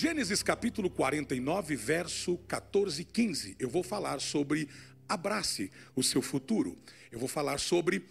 Gênesis 0.00 0.44
capítulo 0.44 0.88
49, 0.88 1.74
verso 1.74 2.38
14 2.46 3.02
e 3.02 3.04
15. 3.04 3.56
Eu 3.58 3.68
vou 3.68 3.82
falar 3.82 4.20
sobre 4.20 4.68
abrace 5.08 5.72
o 5.96 6.04
seu 6.04 6.22
futuro. 6.22 6.78
Eu 7.10 7.18
vou 7.18 7.26
falar 7.26 7.58
sobre 7.58 8.06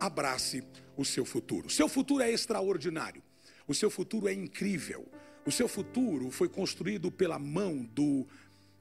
abrace 0.00 0.64
o 0.96 1.04
seu 1.04 1.24
futuro. 1.24 1.70
Seu 1.70 1.88
futuro 1.88 2.24
é 2.24 2.32
extraordinário. 2.32 3.22
O 3.68 3.72
seu 3.72 3.88
futuro 3.88 4.26
é 4.26 4.32
incrível. 4.32 5.06
O 5.46 5.52
seu 5.52 5.68
futuro 5.68 6.28
foi 6.32 6.48
construído 6.48 7.08
pela 7.08 7.38
mão 7.38 7.84
do, 7.84 8.26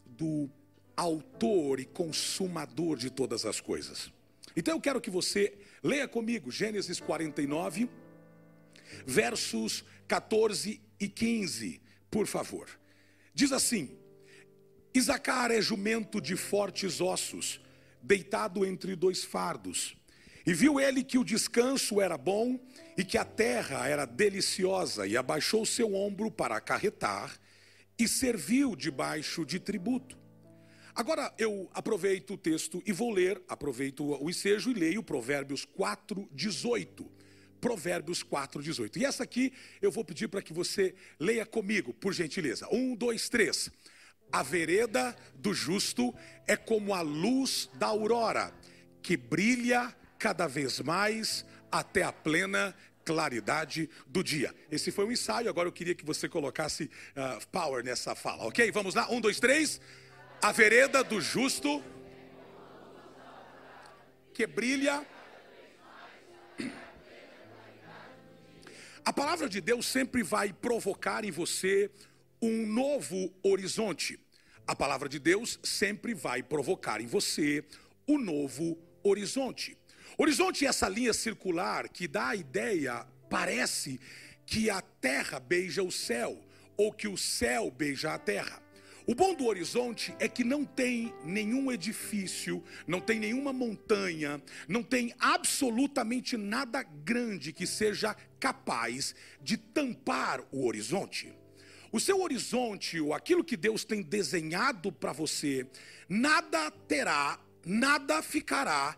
do 0.03 0.49
autor 0.95 1.79
e 1.79 1.85
consumador 1.85 2.97
de 2.97 3.11
todas 3.11 3.45
as 3.45 3.61
coisas. 3.61 4.11
Então 4.55 4.73
eu 4.73 4.81
quero 4.81 4.99
que 4.99 5.11
você 5.11 5.53
leia 5.83 6.07
comigo 6.07 6.51
Gênesis 6.51 6.99
49, 6.99 7.87
versos 9.05 9.85
14 10.07 10.81
e 10.99 11.07
15 11.07 11.85
por 12.09 12.27
favor. 12.27 12.69
Diz 13.33 13.51
assim: 13.51 13.97
Isacar 14.93 15.51
é 15.51 15.61
jumento 15.61 16.19
de 16.19 16.35
fortes 16.35 16.99
ossos, 16.99 17.61
deitado 18.01 18.65
entre 18.65 18.95
dois 18.95 19.23
fardos. 19.23 19.95
E 20.45 20.53
viu 20.53 20.79
ele 20.79 21.03
que 21.03 21.17
o 21.17 21.23
descanso 21.23 21.99
era 21.99 22.17
bom 22.17 22.59
e 22.97 23.03
que 23.03 23.17
a 23.17 23.25
terra 23.25 23.87
era 23.87 24.05
deliciosa, 24.05 25.05
e 25.05 25.17
abaixou 25.17 25.65
seu 25.65 25.93
ombro 25.93 26.31
para 26.31 26.55
acarretar, 26.55 27.37
e 27.99 28.07
serviu 28.07 28.75
debaixo 28.75 29.45
de 29.45 29.59
tributo. 29.59 30.17
Agora 30.95 31.31
eu 31.37 31.69
aproveito 31.73 32.33
o 32.33 32.37
texto 32.37 32.81
e 32.85 32.91
vou 32.91 33.11
ler, 33.11 33.39
aproveito 33.47 34.03
o 34.03 34.29
ensejo 34.29 34.71
e 34.71 34.73
leio 34.73 35.03
Provérbios 35.03 35.63
4, 35.63 36.27
18. 36.31 37.16
Provérbios 37.59 38.23
4, 38.23 38.61
18. 38.61 38.99
E 38.99 39.05
essa 39.05 39.23
aqui 39.23 39.53
eu 39.81 39.91
vou 39.91 40.03
pedir 40.03 40.27
para 40.27 40.41
que 40.41 40.53
você 40.53 40.95
leia 41.19 41.45
comigo, 41.45 41.93
por 41.93 42.13
gentileza. 42.13 42.67
Um, 42.71 42.95
dois, 42.95 43.29
três. 43.29 43.69
A 44.31 44.43
vereda 44.43 45.15
do 45.35 45.53
justo 45.53 46.13
é 46.45 46.55
como 46.55 46.93
a 46.93 47.01
luz 47.01 47.69
da 47.75 47.87
aurora, 47.87 48.53
que 49.01 49.15
brilha 49.15 49.95
cada 50.19 50.47
vez 50.47 50.79
mais 50.79 51.45
até 51.71 52.03
a 52.03 52.11
plena 52.11 52.75
claridade 53.05 53.89
do 54.05 54.21
dia. 54.21 54.53
Esse 54.69 54.91
foi 54.91 55.05
um 55.05 55.11
ensaio, 55.11 55.49
agora 55.49 55.69
eu 55.69 55.71
queria 55.71 55.95
que 55.95 56.05
você 56.05 56.27
colocasse 56.27 56.83
uh, 56.83 57.47
power 57.47 57.83
nessa 57.83 58.13
fala, 58.13 58.43
ok? 58.45 58.69
Vamos 58.71 58.95
lá, 58.95 59.09
um, 59.09 59.21
dois, 59.21 59.39
três. 59.39 59.79
A 60.41 60.51
vereda 60.51 61.03
do 61.05 61.21
justo 61.21 61.81
que 64.33 64.45
brilha 64.45 65.05
A 69.07 69.13
palavra 69.13 69.47
de 69.47 69.61
Deus 69.61 69.85
sempre 69.85 70.21
vai 70.21 70.51
provocar 70.51 71.23
em 71.23 71.31
você 71.31 71.89
um 72.41 72.67
novo 72.67 73.33
horizonte. 73.41 74.19
A 74.67 74.75
palavra 74.75 75.07
de 75.07 75.17
Deus 75.17 75.57
sempre 75.63 76.13
vai 76.13 76.43
provocar 76.43 76.99
em 76.99 77.07
você 77.07 77.63
um 78.05 78.17
novo 78.17 78.77
horizonte. 79.01 79.77
Horizonte 80.17 80.65
é 80.65 80.67
essa 80.67 80.89
linha 80.89 81.13
circular 81.13 81.87
que 81.87 82.05
dá 82.05 82.27
a 82.27 82.35
ideia, 82.35 83.07
parece 83.29 83.97
que 84.45 84.69
a 84.69 84.81
terra 84.81 85.39
beija 85.39 85.81
o 85.81 85.91
céu, 85.91 86.37
ou 86.75 86.91
que 86.91 87.07
o 87.07 87.15
céu 87.15 87.71
beija 87.71 88.13
a 88.13 88.19
terra. 88.19 88.61
O 89.07 89.15
bom 89.15 89.33
do 89.33 89.45
horizonte 89.45 90.13
é 90.19 90.27
que 90.27 90.43
não 90.43 90.65
tem 90.65 91.13
nenhum 91.23 91.71
edifício, 91.71 92.61
não 92.85 92.99
tem 92.99 93.17
nenhuma 93.21 93.53
montanha, 93.53 94.43
não 94.67 94.83
tem 94.83 95.13
absolutamente 95.17 96.35
nada 96.35 96.83
grande 96.83 97.53
que 97.53 97.65
seja 97.65 98.13
capaz 98.37 99.15
de 99.41 99.55
tampar 99.55 100.43
o 100.51 100.67
horizonte. 100.67 101.33
O 101.89 102.01
seu 102.01 102.19
horizonte, 102.19 102.99
ou 102.99 103.13
aquilo 103.13 103.45
que 103.45 103.55
Deus 103.55 103.85
tem 103.85 104.01
desenhado 104.01 104.91
para 104.91 105.13
você, 105.13 105.65
nada 106.09 106.69
terá, 106.69 107.39
nada 107.65 108.21
ficará 108.21 108.93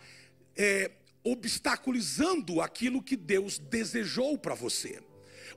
é, 0.58 0.90
obstaculizando 1.24 2.62
aquilo 2.62 3.04
que 3.04 3.16
Deus 3.16 3.60
desejou 3.60 4.40
para 4.40 4.56
você. 4.56 5.00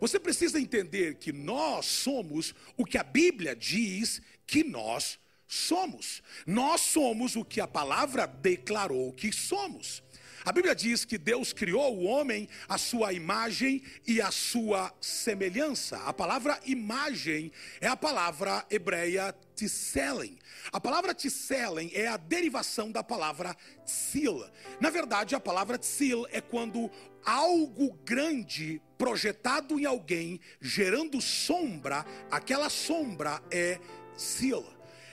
Você 0.02 0.18
precisa 0.18 0.58
entender 0.58 1.14
que 1.14 1.32
nós 1.32 1.86
somos 1.86 2.52
o 2.76 2.84
que 2.84 2.98
a 2.98 3.04
Bíblia 3.04 3.54
diz 3.54 4.20
que 4.52 4.62
nós 4.62 5.18
somos. 5.46 6.22
Nós 6.46 6.82
somos 6.82 7.36
o 7.36 7.44
que 7.44 7.58
a 7.58 7.66
palavra 7.66 8.26
declarou 8.26 9.10
que 9.14 9.32
somos. 9.32 10.02
A 10.44 10.52
Bíblia 10.52 10.74
diz 10.74 11.06
que 11.06 11.16
Deus 11.16 11.54
criou 11.54 11.96
o 11.96 12.02
homem 12.02 12.46
à 12.68 12.76
sua 12.76 13.14
imagem 13.14 13.82
e 14.06 14.20
à 14.20 14.30
sua 14.30 14.92
semelhança. 15.00 15.96
A 16.00 16.12
palavra 16.12 16.60
imagem 16.66 17.50
é 17.80 17.86
a 17.86 17.96
palavra 17.96 18.66
hebreia 18.68 19.34
tselen. 19.54 20.38
A 20.70 20.78
palavra 20.78 21.14
tselen 21.14 21.90
é 21.94 22.08
a 22.08 22.18
derivação 22.18 22.90
da 22.92 23.02
palavra 23.02 23.56
tsil. 23.86 24.44
Na 24.80 24.90
verdade, 24.90 25.34
a 25.34 25.40
palavra 25.40 25.78
tsil 25.78 26.26
é 26.30 26.42
quando 26.42 26.90
algo 27.24 27.98
grande 28.04 28.82
projetado 28.98 29.78
em 29.78 29.86
alguém, 29.86 30.40
gerando 30.60 31.20
sombra, 31.22 32.04
aquela 32.30 32.68
sombra 32.68 33.42
é 33.50 33.80
Sil. 34.22 34.62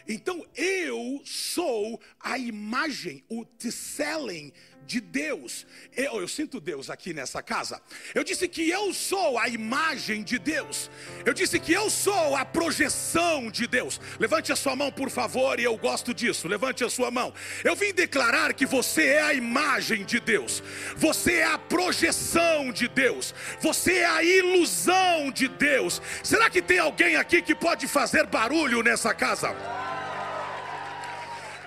Então 0.08 0.46
eu 0.56 1.22
sou 1.24 2.00
a 2.20 2.38
imagem, 2.38 3.24
o 3.30 3.46
tselling 3.46 4.52
de 4.86 5.00
Deus. 5.00 5.66
Eu, 5.96 6.22
eu 6.22 6.28
sinto 6.28 6.60
Deus 6.60 6.90
aqui 6.90 7.14
nessa 7.14 7.42
casa. 7.42 7.82
Eu 8.14 8.24
disse 8.24 8.48
que 8.48 8.70
eu 8.70 8.94
sou 8.94 9.38
a 9.38 9.48
imagem 9.48 10.24
de 10.24 10.40
Deus. 10.40 10.90
Eu 11.26 11.34
disse 11.34 11.60
que 11.60 11.72
eu 11.72 11.90
sou 11.90 12.36
a 12.36 12.44
projeção 12.44 13.52
de 13.52 13.68
Deus. 13.68 14.00
Levante 14.20 14.52
a 14.52 14.56
sua 14.56 14.76
mão, 14.76 14.92
por 14.92 15.10
favor, 15.10 15.60
e 15.60 15.64
eu 15.64 15.78
gosto 15.78 16.14
disso. 16.14 16.48
Levante 16.48 16.84
a 16.84 16.90
sua 16.90 17.12
mão. 17.12 17.34
Eu 17.64 17.76
vim 17.76 17.94
declarar 17.94 18.54
que 18.54 18.66
você 18.66 19.08
é 19.08 19.22
a 19.22 19.34
imagem 19.34 20.04
de 20.04 20.20
Deus. 20.20 20.64
Você 20.96 21.36
é 21.36 21.46
a 21.46 21.58
projeção 21.58 22.72
de 22.72 22.88
Deus. 22.88 23.34
Você 23.62 24.00
é 24.00 24.06
a 24.06 24.24
ilusão 24.24 25.32
de 25.32 25.48
Deus. 25.48 26.02
Será 26.24 26.50
que 26.50 26.62
tem 26.62 26.80
alguém 26.80 27.16
aqui 27.16 27.42
que 27.42 27.56
pode 27.56 27.88
fazer 27.88 28.26
barulho 28.26 28.82
nessa 28.82 29.14
casa? 29.14 29.56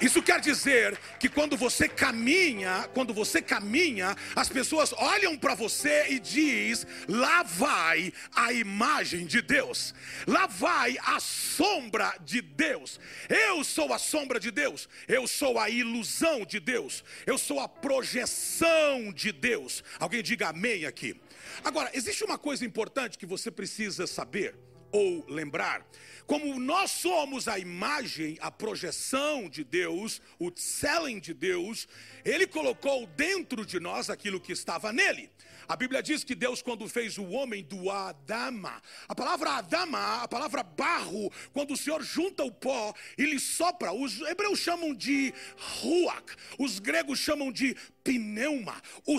Isso 0.02 0.20
quer 0.20 0.40
dizer 0.40 0.98
que 1.20 1.28
quando 1.28 1.56
você 1.56 1.88
caminha, 1.88 2.90
quando 2.92 3.14
você 3.14 3.40
caminha, 3.40 4.16
as 4.34 4.48
pessoas 4.48 4.92
olham 4.94 5.38
para 5.38 5.54
você 5.54 6.08
e 6.08 6.18
diz: 6.18 6.84
"Lá 7.08 7.44
vai 7.44 8.12
a 8.34 8.52
imagem 8.52 9.24
de 9.24 9.40
Deus. 9.40 9.94
Lá 10.26 10.48
vai 10.48 10.98
a 11.00 11.20
sombra 11.20 12.16
de 12.20 12.42
Deus. 12.42 12.98
Eu 13.28 13.62
sou 13.62 13.92
a 13.92 13.98
sombra 13.98 14.40
de 14.40 14.50
Deus. 14.50 14.88
Eu 15.06 15.28
sou 15.28 15.56
a 15.56 15.70
ilusão 15.70 16.44
de 16.44 16.58
Deus. 16.58 17.04
Eu 17.24 17.38
sou 17.38 17.60
a 17.60 17.68
projeção 17.68 19.12
de 19.12 19.30
Deus." 19.30 19.84
Alguém 20.00 20.20
diga 20.20 20.48
amém 20.48 20.84
aqui. 20.84 21.14
Agora, 21.62 21.90
existe 21.94 22.24
uma 22.24 22.36
coisa 22.36 22.64
importante 22.64 23.16
que 23.16 23.26
você 23.26 23.52
precisa 23.52 24.04
saber 24.08 24.56
ou 24.92 25.24
lembrar. 25.28 25.84
Como 26.26 26.60
nós 26.60 26.90
somos 26.92 27.48
a 27.48 27.58
imagem, 27.58 28.38
a 28.40 28.50
projeção 28.50 29.48
de 29.48 29.64
Deus, 29.64 30.20
o 30.38 30.52
selling 30.54 31.18
de 31.18 31.34
Deus, 31.34 31.88
Ele 32.24 32.46
colocou 32.46 33.06
dentro 33.08 33.66
de 33.66 33.80
nós 33.80 34.08
aquilo 34.08 34.40
que 34.40 34.52
estava 34.52 34.92
nele. 34.92 35.30
A 35.68 35.76
Bíblia 35.76 36.02
diz 36.02 36.22
que 36.24 36.34
Deus, 36.34 36.60
quando 36.60 36.88
fez 36.88 37.18
o 37.18 37.24
homem 37.30 37.62
do 37.62 37.90
Adama, 37.90 38.82
a 39.08 39.14
palavra 39.14 39.52
Adama, 39.52 40.22
a 40.22 40.28
palavra 40.28 40.62
barro, 40.62 41.32
quando 41.52 41.72
o 41.72 41.76
Senhor 41.76 42.02
junta 42.02 42.44
o 42.44 42.52
pó 42.52 42.92
e 43.16 43.24
lhe 43.24 43.38
sopra, 43.38 43.92
os 43.92 44.20
hebreus 44.20 44.58
chamam 44.58 44.94
de 44.94 45.32
ruach, 45.80 46.36
os 46.58 46.78
gregos 46.78 47.18
chamam 47.18 47.50
de 47.50 47.76
pneuma, 48.04 48.82
o 49.06 49.18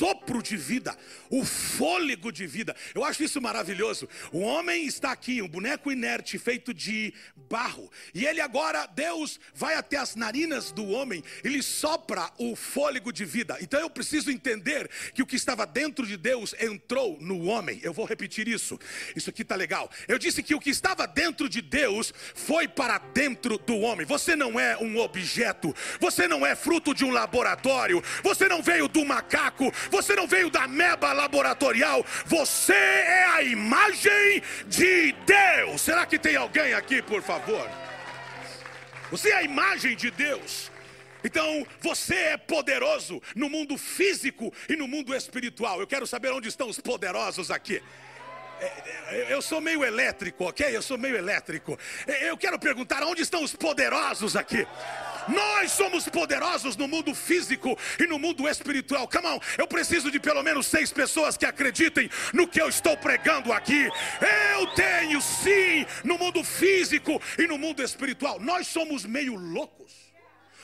sopro 0.00 0.42
de 0.42 0.56
vida, 0.56 0.96
o 1.28 1.44
fôlego 1.44 2.32
de 2.32 2.46
vida. 2.46 2.74
Eu 2.94 3.04
acho 3.04 3.22
isso 3.22 3.38
maravilhoso. 3.38 4.08
O 4.32 4.38
homem 4.38 4.86
está 4.86 5.12
aqui, 5.12 5.42
um 5.42 5.48
boneco 5.48 5.92
inerte 5.92 6.38
feito 6.38 6.72
de 6.72 7.12
barro, 7.36 7.90
e 8.14 8.24
ele 8.24 8.40
agora, 8.40 8.86
Deus 8.86 9.38
vai 9.54 9.74
até 9.74 9.98
as 9.98 10.16
narinas 10.16 10.72
do 10.72 10.88
homem, 10.88 11.22
ele 11.44 11.62
sopra 11.62 12.30
o 12.38 12.56
fôlego 12.56 13.12
de 13.12 13.26
vida. 13.26 13.58
Então 13.60 13.78
eu 13.78 13.90
preciso 13.90 14.30
entender 14.30 14.88
que 15.12 15.22
o 15.22 15.26
que 15.26 15.36
estava 15.36 15.66
dentro 15.66 16.06
de 16.06 16.16
Deus 16.16 16.54
entrou 16.58 17.18
no 17.20 17.44
homem. 17.44 17.78
Eu 17.82 17.92
vou 17.92 18.06
repetir 18.06 18.48
isso. 18.48 18.78
Isso 19.14 19.28
aqui 19.28 19.42
está 19.42 19.54
legal. 19.54 19.90
Eu 20.08 20.18
disse 20.18 20.42
que 20.42 20.54
o 20.54 20.60
que 20.60 20.70
estava 20.70 21.06
dentro 21.06 21.46
de 21.46 21.60
Deus 21.60 22.14
foi 22.34 22.66
para 22.66 22.96
dentro 22.96 23.58
do 23.58 23.76
homem. 23.80 24.06
Você 24.06 24.34
não 24.34 24.58
é 24.58 24.78
um 24.78 24.96
objeto, 24.96 25.74
você 26.00 26.26
não 26.26 26.46
é 26.46 26.56
fruto 26.56 26.94
de 26.94 27.04
um 27.04 27.10
laboratório, 27.10 28.02
você 28.22 28.48
não 28.48 28.62
veio 28.62 28.88
do 28.88 29.04
macaco, 29.04 29.70
você 29.90 30.14
não 30.14 30.26
veio 30.26 30.50
da 30.50 30.66
meba 30.66 31.12
laboratorial, 31.12 32.04
você 32.26 32.72
é 32.72 33.24
a 33.26 33.42
imagem 33.42 34.42
de 34.66 35.12
Deus. 35.26 35.80
Será 35.80 36.06
que 36.06 36.18
tem 36.18 36.36
alguém 36.36 36.72
aqui, 36.74 37.02
por 37.02 37.22
favor? 37.22 37.68
Você 39.10 39.30
é 39.30 39.36
a 39.36 39.42
imagem 39.42 39.96
de 39.96 40.10
Deus. 40.10 40.70
Então, 41.22 41.66
você 41.80 42.14
é 42.14 42.36
poderoso 42.36 43.20
no 43.34 43.50
mundo 43.50 43.76
físico 43.76 44.52
e 44.68 44.76
no 44.76 44.88
mundo 44.88 45.14
espiritual. 45.14 45.80
Eu 45.80 45.86
quero 45.86 46.06
saber 46.06 46.32
onde 46.32 46.48
estão 46.48 46.68
os 46.68 46.78
poderosos 46.78 47.50
aqui. 47.50 47.82
É, 48.60 48.64
é, 49.08 49.26
eu 49.30 49.40
sou 49.40 49.60
meio 49.60 49.84
elétrico, 49.84 50.44
ok? 50.44 50.74
Eu 50.74 50.82
sou 50.82 50.98
meio 50.98 51.16
elétrico. 51.16 51.78
É, 52.06 52.30
eu 52.30 52.36
quero 52.36 52.58
perguntar: 52.58 53.02
onde 53.02 53.22
estão 53.22 53.42
os 53.42 53.54
poderosos 53.54 54.36
aqui? 54.36 54.66
Nós 55.28 55.72
somos 55.72 56.08
poderosos 56.08 56.76
no 56.76 56.88
mundo 56.88 57.14
físico 57.14 57.76
e 57.98 58.06
no 58.06 58.18
mundo 58.18 58.48
espiritual. 58.48 59.08
Come 59.08 59.26
on, 59.26 59.40
eu 59.58 59.66
preciso 59.66 60.10
de 60.10 60.18
pelo 60.18 60.42
menos 60.42 60.66
seis 60.66 60.92
pessoas 60.92 61.36
que 61.36 61.46
acreditem 61.46 62.10
no 62.32 62.46
que 62.46 62.60
eu 62.60 62.68
estou 62.68 62.96
pregando 62.96 63.52
aqui. 63.52 63.88
Eu 64.58 64.66
tenho 64.74 65.20
sim 65.20 65.86
no 66.04 66.18
mundo 66.18 66.42
físico 66.44 67.20
e 67.38 67.46
no 67.46 67.58
mundo 67.58 67.82
espiritual. 67.82 68.40
Nós 68.40 68.66
somos 68.66 69.04
meio 69.04 69.34
loucos. 69.34 69.99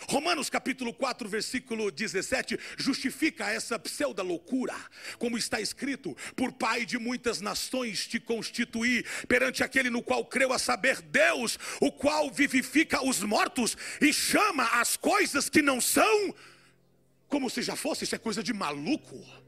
Romanos 0.08 0.49
capítulo 0.49 0.94
4, 0.94 1.29
versículo 1.29 1.91
17, 1.91 2.58
justifica 2.76 3.50
essa 3.50 3.79
pseuda 3.79 4.23
loucura, 4.23 4.75
como 5.19 5.37
está 5.37 5.61
escrito: 5.61 6.17
Por 6.35 6.53
Pai 6.53 6.87
de 6.87 6.99
muitas 6.99 7.41
nações 7.41 8.06
te 8.06 8.20
constituí, 8.20 9.05
perante 9.26 9.64
aquele 9.64 9.91
no 9.91 10.03
qual 10.03 10.25
creu 10.25 10.53
a 10.53 10.58
saber 10.58 11.03
Deus, 11.03 11.58
o 11.81 11.91
qual 11.91 12.31
vivifica 12.31 13.05
os 13.05 13.23
mortos 13.23 13.76
e 14.00 14.12
chama 14.12 14.64
as 14.81 14.97
coisas 14.97 15.49
que 15.49 15.61
não 15.61 15.81
são, 15.81 16.35
como 17.29 17.50
se 17.50 17.62
já 17.62 17.75
fosse, 17.75 18.05
isso 18.05 18.14
é 18.14 18.19
coisa 18.19 18.43
de 18.43 18.53
maluco. 18.53 19.45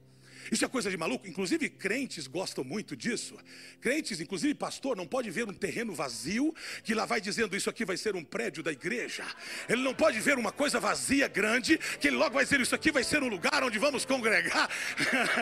Isso 0.50 0.64
é 0.64 0.68
coisa 0.68 0.90
de 0.90 0.96
maluco. 0.96 1.26
Inclusive, 1.26 1.68
crentes 1.68 2.26
gostam 2.26 2.64
muito 2.64 2.96
disso. 2.96 3.36
Crentes, 3.80 4.20
inclusive 4.20 4.54
pastor, 4.54 4.96
não 4.96 5.06
pode 5.06 5.30
ver 5.30 5.48
um 5.48 5.52
terreno 5.52 5.94
vazio 5.94 6.54
que 6.82 6.94
lá 6.94 7.04
vai 7.04 7.20
dizendo 7.20 7.56
isso 7.56 7.70
aqui 7.70 7.84
vai 7.84 7.96
ser 7.96 8.16
um 8.16 8.24
prédio 8.24 8.62
da 8.62 8.72
igreja. 8.72 9.24
Ele 9.68 9.82
não 9.82 9.94
pode 9.94 10.20
ver 10.20 10.38
uma 10.38 10.52
coisa 10.52 10.80
vazia 10.80 11.28
grande 11.28 11.78
que 12.00 12.08
ele 12.08 12.16
logo 12.16 12.34
vai 12.34 12.44
dizer 12.44 12.60
isso 12.60 12.74
aqui 12.74 12.90
vai 12.90 13.04
ser 13.04 13.22
um 13.22 13.28
lugar 13.28 13.62
onde 13.62 13.78
vamos 13.78 14.04
congregar. 14.04 14.68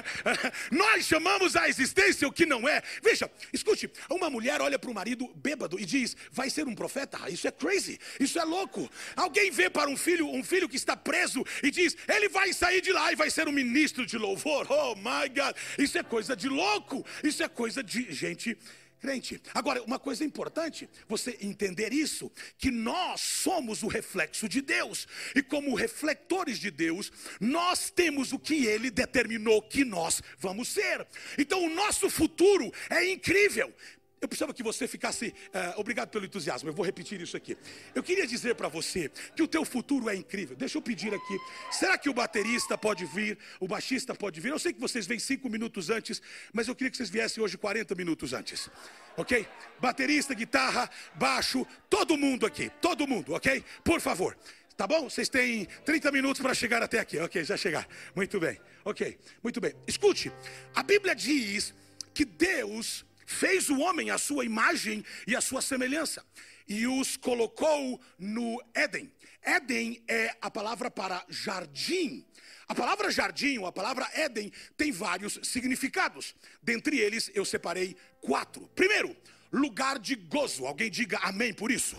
Nós 0.70 1.05
chamamos 1.05 1.56
a 1.56 1.69
existência 1.69 2.26
o 2.26 2.32
que 2.32 2.47
não 2.47 2.69
é. 2.69 2.82
Veja, 3.03 3.31
escute, 3.53 3.91
uma 4.11 4.29
mulher 4.29 4.61
olha 4.61 4.79
para 4.79 4.91
o 4.91 4.94
marido 4.94 5.32
bêbado 5.35 5.79
e 5.79 5.85
diz: 5.85 6.17
"Vai 6.31 6.50
ser 6.50 6.67
um 6.67 6.75
profeta". 6.75 7.31
Isso 7.31 7.47
é 7.47 7.50
crazy. 7.50 7.99
Isso 8.19 8.38
é 8.38 8.44
louco. 8.44 8.91
Alguém 9.14 9.50
vê 9.50 9.70
para 9.70 9.88
um 9.88 9.97
filho, 9.97 10.29
um 10.29 10.43
filho 10.43 10.69
que 10.69 10.76
está 10.76 10.97
preso 10.97 11.44
e 11.62 11.70
diz: 11.70 11.97
"Ele 12.08 12.29
vai 12.29 12.53
sair 12.53 12.81
de 12.81 12.93
lá 12.93 13.12
e 13.12 13.17
vai 13.17 13.31
ser 13.31 13.49
um 13.49 13.53
ministro 13.53 14.05
de 14.05 14.19
louvor". 14.19 14.67
Oh, 14.70 14.95
my 14.96 15.28
God. 15.28 15.56
Isso 15.78 15.98
é 15.98 16.02
coisa 16.02 16.37
de 16.37 16.48
louco. 16.48 17.04
Isso 17.22 17.43
é 17.43 17.48
coisa 17.48 17.82
de 17.82 18.12
gente 18.12 18.56
crente. 18.98 19.40
Agora, 19.54 19.82
uma 19.82 19.98
coisa 19.98 20.25
importante, 20.25 20.88
você 21.08 21.37
entender 21.40 21.93
isso, 21.93 22.31
que 22.58 22.70
nós 22.70 23.20
somos 23.20 23.82
o 23.82 23.88
reflexo 23.88 24.48
de 24.48 24.60
Deus, 24.60 25.06
e 25.34 25.43
como 25.43 25.75
reflectores 25.75 26.58
de 26.58 26.70
Deus, 26.70 27.12
nós 27.40 27.90
temos 27.90 28.32
o 28.32 28.38
que 28.38 28.66
ele 28.66 28.90
determinou 28.90 29.62
que 29.62 29.84
nós 29.84 30.22
vamos 30.38 30.69
ser. 30.69 31.06
Então, 31.38 31.64
o 31.64 31.75
nosso 31.75 32.10
futuro 32.10 32.72
é 32.90 33.08
incrível. 33.10 33.72
Eu 34.21 34.29
precisava 34.29 34.55
que 34.55 34.63
você 34.63 34.89
ficasse. 34.89 35.29
Uh, 35.29 35.81
obrigado 35.81 36.09
pelo 36.09 36.25
entusiasmo. 36.25 36.69
Eu 36.69 36.73
vou 36.73 36.85
repetir 36.85 37.21
isso 37.21 37.37
aqui. 37.37 37.57
Eu 37.95 38.03
queria 38.03 38.27
dizer 38.27 38.55
para 38.55 38.67
você 38.67 39.11
que 39.35 39.43
o 39.43 39.49
teu 39.49 39.65
futuro 39.65 40.09
é 40.09 40.17
incrível. 40.17 40.57
Deixa 40.57 40.79
eu 40.79 40.83
pedir 40.83 41.15
aqui. 41.15 41.39
Será 41.71 41.99
que 41.99 42.09
o 42.09 42.15
baterista 42.15 42.79
pode 42.79 43.05
vir? 43.05 43.39
O 43.61 43.69
baixista 43.69 44.15
pode 44.15 44.41
vir? 44.41 44.51
Eu 44.51 44.59
sei 44.59 44.73
que 44.73 44.81
vocês 44.81 45.07
vêm 45.07 45.19
cinco 45.19 45.51
minutos 45.51 45.91
antes, 45.91 46.23
mas 46.53 46.67
eu 46.67 46.75
queria 46.75 46.91
que 46.91 46.97
vocês 46.97 47.11
viessem 47.11 47.43
hoje 47.43 47.59
40 47.59 47.95
minutos 47.95 48.33
antes. 48.33 48.71
Ok? 49.19 49.47
Baterista, 49.79 50.35
guitarra, 50.35 50.91
baixo, 51.15 51.67
todo 51.91 52.17
mundo 52.17 52.47
aqui. 52.47 52.71
Todo 52.81 53.07
mundo, 53.07 53.35
ok? 53.35 53.63
Por 53.85 54.01
favor. 54.01 54.37
Tá 54.77 54.87
bom? 54.87 55.09
Vocês 55.09 55.29
têm 55.29 55.67
30 55.85 56.11
minutos 56.11 56.43
para 56.43 56.53
chegar 56.53 56.83
até 56.83 56.99
aqui. 56.99 57.19
Ok, 57.19 57.43
já 57.45 57.57
chegar. 57.57 57.87
Muito 58.15 58.41
bem. 58.41 58.59
Ok, 58.85 59.19
muito 59.43 59.61
bem. 59.61 59.75
Escute, 59.87 60.33
a 60.75 60.83
Bíblia 60.83 61.15
diz 61.15 61.75
que 62.13 62.25
Deus 62.25 63.06
fez 63.26 63.69
o 63.69 63.81
homem 63.81 64.11
à 64.11 64.17
sua 64.17 64.44
imagem 64.44 65.05
e 65.26 65.37
à 65.37 65.40
sua 65.40 65.61
semelhança 65.61 66.25
e 66.69 66.87
os 66.87 67.17
colocou 67.17 68.00
no 68.19 68.62
Éden. 68.75 69.12
Éden 69.43 70.02
é 70.08 70.37
a 70.40 70.50
palavra 70.50 70.90
para 70.90 71.25
jardim. 71.28 72.26
A 72.69 72.75
palavra 72.75 73.11
jardim, 73.11 73.58
ou 73.58 73.67
a 73.67 73.73
palavra 73.73 74.08
Éden, 74.12 74.52
tem 74.76 74.90
vários 74.90 75.38
significados. 75.44 76.34
Dentre 76.61 76.99
eles, 76.99 77.31
eu 77.32 77.44
separei 77.44 77.96
quatro. 78.20 78.69
Primeiro, 78.75 79.17
lugar 79.52 79.99
de 80.00 80.17
gozo. 80.17 80.67
Alguém 80.67 80.90
diga 80.90 81.19
amém 81.19 81.55
por 81.55 81.70
isso. 81.70 81.96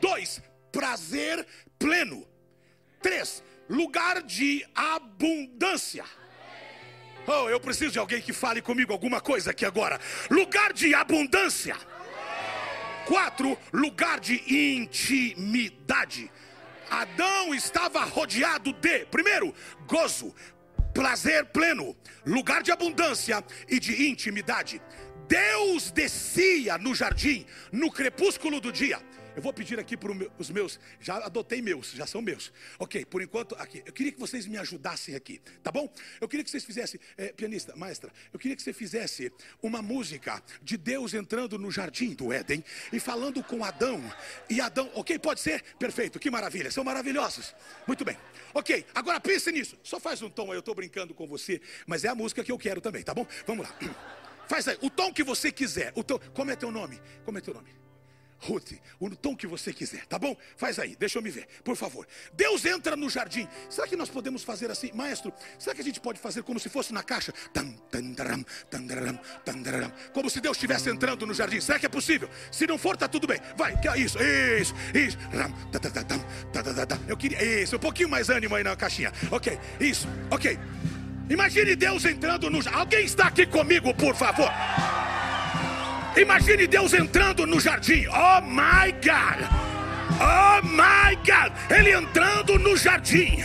Dois, 0.00 0.40
prazer 0.72 1.46
pleno. 1.78 2.26
Três, 3.02 3.42
lugar 3.68 4.22
de 4.22 4.66
abundância. 4.74 6.04
Oh, 7.26 7.48
eu 7.48 7.60
preciso 7.60 7.92
de 7.92 7.98
alguém 7.98 8.20
que 8.20 8.32
fale 8.32 8.60
comigo 8.60 8.92
alguma 8.92 9.20
coisa 9.20 9.50
aqui 9.50 9.64
agora. 9.64 10.00
Lugar 10.30 10.72
de 10.72 10.94
abundância. 10.94 11.76
Quatro, 13.06 13.58
lugar 13.72 14.20
de 14.20 14.42
intimidade. 14.48 16.30
Adão 16.90 17.54
estava 17.54 18.04
rodeado 18.04 18.72
de, 18.72 19.04
primeiro, 19.06 19.54
gozo, 19.86 20.34
prazer 20.92 21.46
pleno, 21.46 21.96
lugar 22.26 22.62
de 22.62 22.72
abundância 22.72 23.44
e 23.68 23.78
de 23.78 24.08
intimidade. 24.08 24.82
Deus 25.28 25.92
descia 25.92 26.76
no 26.78 26.94
jardim 26.94 27.46
no 27.70 27.90
crepúsculo 27.92 28.60
do 28.60 28.72
dia 28.72 29.00
eu 29.36 29.42
vou 29.42 29.52
pedir 29.52 29.78
aqui 29.78 29.96
para 29.96 30.10
os 30.38 30.50
meus, 30.50 30.78
já 31.00 31.16
adotei 31.16 31.62
meus, 31.62 31.92
já 31.92 32.06
são 32.06 32.20
meus. 32.20 32.52
Ok, 32.78 33.04
por 33.04 33.22
enquanto, 33.22 33.54
aqui. 33.56 33.82
Eu 33.86 33.92
queria 33.92 34.12
que 34.12 34.18
vocês 34.18 34.46
me 34.46 34.58
ajudassem 34.58 35.14
aqui, 35.14 35.40
tá 35.62 35.70
bom? 35.70 35.92
Eu 36.20 36.28
queria 36.28 36.44
que 36.44 36.50
vocês 36.50 36.64
fizessem, 36.64 37.00
é, 37.16 37.32
pianista, 37.32 37.74
maestra, 37.76 38.12
eu 38.32 38.38
queria 38.38 38.56
que 38.56 38.62
você 38.62 38.72
fizesse 38.72 39.32
uma 39.62 39.80
música 39.80 40.42
de 40.62 40.76
Deus 40.76 41.14
entrando 41.14 41.58
no 41.58 41.70
jardim 41.70 42.14
do 42.14 42.32
Éden 42.32 42.64
e 42.92 42.98
falando 42.98 43.42
com 43.42 43.64
Adão. 43.64 44.02
E 44.48 44.60
Adão, 44.60 44.90
ok, 44.94 45.18
pode 45.18 45.40
ser? 45.40 45.62
Perfeito, 45.78 46.18
que 46.18 46.30
maravilha, 46.30 46.70
são 46.70 46.84
maravilhosos. 46.84 47.54
Muito 47.86 48.04
bem, 48.04 48.16
ok, 48.52 48.84
agora 48.94 49.20
pense 49.20 49.50
nisso. 49.52 49.78
Só 49.82 50.00
faz 50.00 50.22
um 50.22 50.30
tom 50.30 50.50
aí, 50.50 50.56
eu 50.56 50.60
estou 50.60 50.74
brincando 50.74 51.14
com 51.14 51.26
você, 51.26 51.60
mas 51.86 52.04
é 52.04 52.08
a 52.08 52.14
música 52.14 52.42
que 52.42 52.52
eu 52.52 52.58
quero 52.58 52.80
também, 52.80 53.02
tá 53.02 53.14
bom? 53.14 53.26
Vamos 53.46 53.68
lá. 53.68 53.74
Faz 54.48 54.66
aí, 54.66 54.76
o 54.82 54.90
tom 54.90 55.12
que 55.12 55.22
você 55.22 55.52
quiser. 55.52 55.92
O 55.94 56.02
tom, 56.02 56.18
como 56.34 56.50
é 56.50 56.56
teu 56.56 56.72
nome? 56.72 57.00
Como 57.24 57.38
é 57.38 57.40
teu 57.40 57.54
nome? 57.54 57.70
Ruth, 58.40 58.72
o 58.98 59.10
tom 59.14 59.36
que 59.36 59.46
você 59.46 59.72
quiser, 59.72 60.06
tá 60.06 60.18
bom? 60.18 60.34
Faz 60.56 60.78
aí, 60.78 60.96
deixa 60.96 61.18
eu 61.18 61.22
me 61.22 61.30
ver, 61.30 61.46
por 61.62 61.76
favor. 61.76 62.06
Deus 62.32 62.64
entra 62.64 62.96
no 62.96 63.10
jardim. 63.10 63.46
Será 63.68 63.86
que 63.86 63.96
nós 63.96 64.08
podemos 64.08 64.42
fazer 64.42 64.70
assim, 64.70 64.90
maestro? 64.92 65.32
Será 65.58 65.74
que 65.74 65.82
a 65.82 65.84
gente 65.84 66.00
pode 66.00 66.18
fazer 66.18 66.42
como 66.42 66.58
se 66.58 66.68
fosse 66.68 66.92
na 66.92 67.02
caixa? 67.02 67.34
Como 70.12 70.30
se 70.30 70.40
Deus 70.40 70.56
estivesse 70.56 70.88
entrando 70.88 71.26
no 71.26 71.34
jardim. 71.34 71.60
Será 71.60 71.78
que 71.78 71.86
é 71.86 71.88
possível? 71.88 72.30
Se 72.50 72.66
não 72.66 72.78
for, 72.78 72.96
tá 72.96 73.06
tudo 73.06 73.26
bem. 73.26 73.40
Vai, 73.56 73.74
isso, 73.98 74.18
isso, 74.22 74.74
isso. 74.94 75.18
Eu 77.06 77.16
queria, 77.16 77.62
isso, 77.62 77.76
um 77.76 77.80
pouquinho 77.80 78.08
mais 78.08 78.30
ânimo 78.30 78.54
aí 78.54 78.64
na 78.64 78.74
caixinha. 78.74 79.12
Ok, 79.30 79.58
isso, 79.78 80.08
ok. 80.30 80.58
Imagine 81.28 81.76
Deus 81.76 82.04
entrando 82.06 82.48
no 82.50 82.62
jardim. 82.62 82.78
Alguém 82.78 83.04
está 83.04 83.26
aqui 83.26 83.46
comigo, 83.46 83.94
por 83.94 84.16
favor? 84.16 84.50
Imagine 86.16 86.66
Deus 86.66 86.92
entrando 86.92 87.46
no 87.46 87.60
jardim. 87.60 88.06
Oh 88.08 88.40
my 88.42 88.92
God! 89.02 89.46
Oh 90.20 90.66
my 90.66 91.16
God! 91.16 91.52
Ele 91.70 91.92
entrando 91.92 92.58
no 92.58 92.76
jardim. 92.76 93.44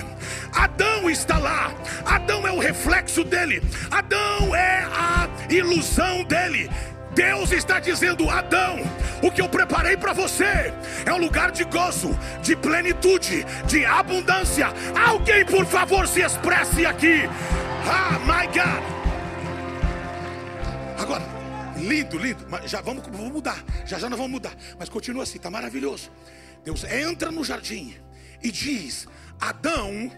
Adão 0.54 1.10
está 1.10 1.38
lá. 1.38 1.72
Adão 2.06 2.48
é 2.48 2.52
o 2.52 2.60
reflexo 2.60 3.24
dele. 3.24 3.62
Adão 3.92 4.56
é 4.56 4.86
a 4.86 5.30
ilusão 5.50 6.24
dele. 6.24 6.70
Deus 7.14 7.52
está 7.52 7.80
dizendo: 7.80 8.30
Adão, 8.30 8.80
o 9.22 9.32
que 9.32 9.42
eu 9.42 9.48
preparei 9.48 9.96
para 9.96 10.14
você 10.14 10.74
é 11.06 11.14
um 11.14 11.18
lugar 11.18 11.52
de 11.52 11.64
gozo, 11.66 12.18
de 12.42 12.56
plenitude, 12.56 13.46
de 13.68 13.86
abundância. 13.86 14.74
Alguém, 15.08 15.46
por 15.46 15.66
favor, 15.66 16.08
se 16.08 16.22
expresse 16.22 16.86
aqui. 16.86 17.30
Ah, 17.88 18.20
my 18.26 18.48
God! 18.48 18.95
Lindo, 21.86 22.18
lindo. 22.18 22.46
Mas 22.50 22.70
já 22.70 22.82
vamos, 22.82 23.04
vamos 23.08 23.32
mudar. 23.32 23.63
Já 23.86 24.00
já 24.00 24.10
nós 24.10 24.18
vamos 24.18 24.32
mudar. 24.32 24.56
Mas 24.80 24.89
continua 24.89 25.24
assim, 25.24 25.38
tá 25.38 25.50
maravilhoso. 25.50 26.12
Deus 26.63 26.84
entra 26.84 27.32
no 27.32 27.44
jardim 27.44 27.96
e 28.44 28.51
diz: 28.51 29.08
Adão, 29.39 30.12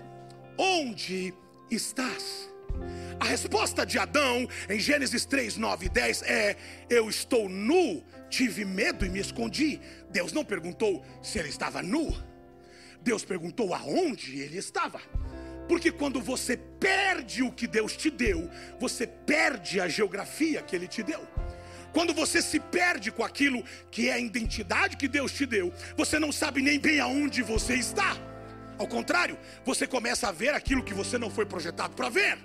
onde 0.58 1.34
estás? 1.70 2.50
A 3.20 3.26
resposta 3.26 3.86
de 3.86 3.98
Adão 3.98 4.48
em 4.70 4.80
Gênesis 4.80 5.26
3, 5.26 5.58
9 5.58 5.86
e 5.88 5.90
10 5.90 6.22
é: 6.24 6.56
Eu 6.90 7.10
estou 7.10 7.50
nu, 7.50 8.04
tive 8.30 8.64
medo 8.64 9.06
e 9.06 9.10
me 9.10 9.20
escondi. 9.20 9.82
Deus 10.10 10.32
não 10.32 10.46
perguntou 10.46 11.04
se 11.22 11.38
ele 11.38 11.50
estava 11.50 11.82
nu, 11.82 12.16
Deus 13.02 13.26
perguntou 13.26 13.74
aonde 13.74 14.40
ele 14.40 14.58
estava. 14.58 15.02
Porque 15.68 15.92
quando 15.92 16.22
você 16.22 16.56
perde 16.56 17.44
o 17.44 17.52
que 17.52 17.68
Deus 17.68 17.96
te 17.96 18.10
deu, 18.10 18.50
você 18.80 19.06
perde 19.06 19.82
a 19.82 19.88
geografia 19.88 20.62
que 20.62 20.74
Ele 20.74 20.88
te 20.88 21.04
deu. 21.04 21.28
Quando 21.98 22.14
você 22.14 22.44
se 22.44 22.60
perde 22.60 23.12
com 23.12 23.24
aquilo 23.24 23.64
que 23.90 24.08
é 24.08 24.14
a 24.14 24.20
identidade 24.20 24.96
que 24.96 25.08
Deus 25.08 25.32
te 25.32 25.48
deu, 25.48 25.74
você 25.96 26.20
não 26.20 26.32
sabe 26.32 26.62
nem 26.62 26.78
bem 26.78 27.00
aonde 27.00 27.42
você 27.42 27.74
está. 27.74 28.16
Ao 28.78 28.88
contrário, 28.88 29.36
você 29.66 29.88
começa 29.88 30.28
a 30.28 30.32
ver 30.32 30.54
aquilo 30.54 30.84
que 30.84 30.94
você 30.94 31.18
não 31.18 31.32
foi 31.32 31.44
projetado 31.44 31.96
para 31.96 32.08
ver. 32.08 32.38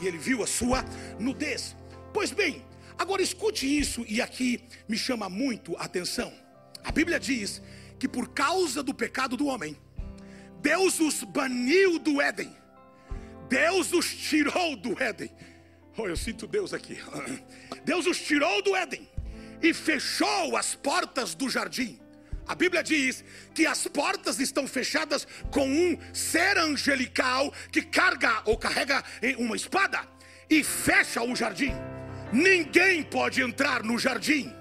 E 0.00 0.06
ele 0.06 0.16
viu 0.16 0.44
a 0.44 0.46
sua 0.46 0.84
nudez. 1.18 1.74
Pois 2.12 2.30
bem, 2.30 2.64
agora 2.96 3.20
escute 3.20 3.66
isso 3.66 4.04
e 4.08 4.22
aqui 4.22 4.62
me 4.88 4.96
chama 4.96 5.28
muito 5.28 5.76
a 5.76 5.86
atenção. 5.86 6.32
A 6.84 6.92
Bíblia 6.92 7.18
diz 7.18 7.60
que 7.98 8.06
por 8.06 8.28
causa 8.28 8.80
do 8.80 8.94
pecado 8.94 9.36
do 9.36 9.46
homem, 9.46 9.76
Deus 10.62 11.00
os 11.00 11.24
baniu 11.24 11.98
do 11.98 12.20
Éden. 12.20 12.56
Deus 13.48 13.92
os 13.92 14.06
tirou 14.06 14.76
do 14.76 15.02
Éden. 15.02 15.32
Oh, 15.96 16.06
eu 16.08 16.16
sinto 16.16 16.46
Deus 16.46 16.74
aqui. 16.74 16.98
Deus 17.84 18.06
os 18.06 18.20
tirou 18.20 18.62
do 18.62 18.74
Éden 18.74 19.08
e 19.62 19.72
fechou 19.72 20.56
as 20.56 20.74
portas 20.74 21.34
do 21.34 21.48
jardim. 21.48 21.98
A 22.46 22.54
Bíblia 22.54 22.82
diz 22.82 23.24
que 23.54 23.64
as 23.64 23.86
portas 23.86 24.38
estão 24.38 24.66
fechadas 24.66 25.26
com 25.50 25.66
um 25.66 25.98
ser 26.12 26.58
angelical 26.58 27.52
que 27.72 27.80
carga 27.80 28.42
ou 28.44 28.58
carrega 28.58 29.02
uma 29.38 29.56
espada 29.56 30.00
e 30.50 30.62
fecha 30.62 31.22
o 31.22 31.34
jardim. 31.34 31.72
Ninguém 32.32 33.02
pode 33.02 33.40
entrar 33.40 33.82
no 33.82 33.98
jardim. 33.98 34.52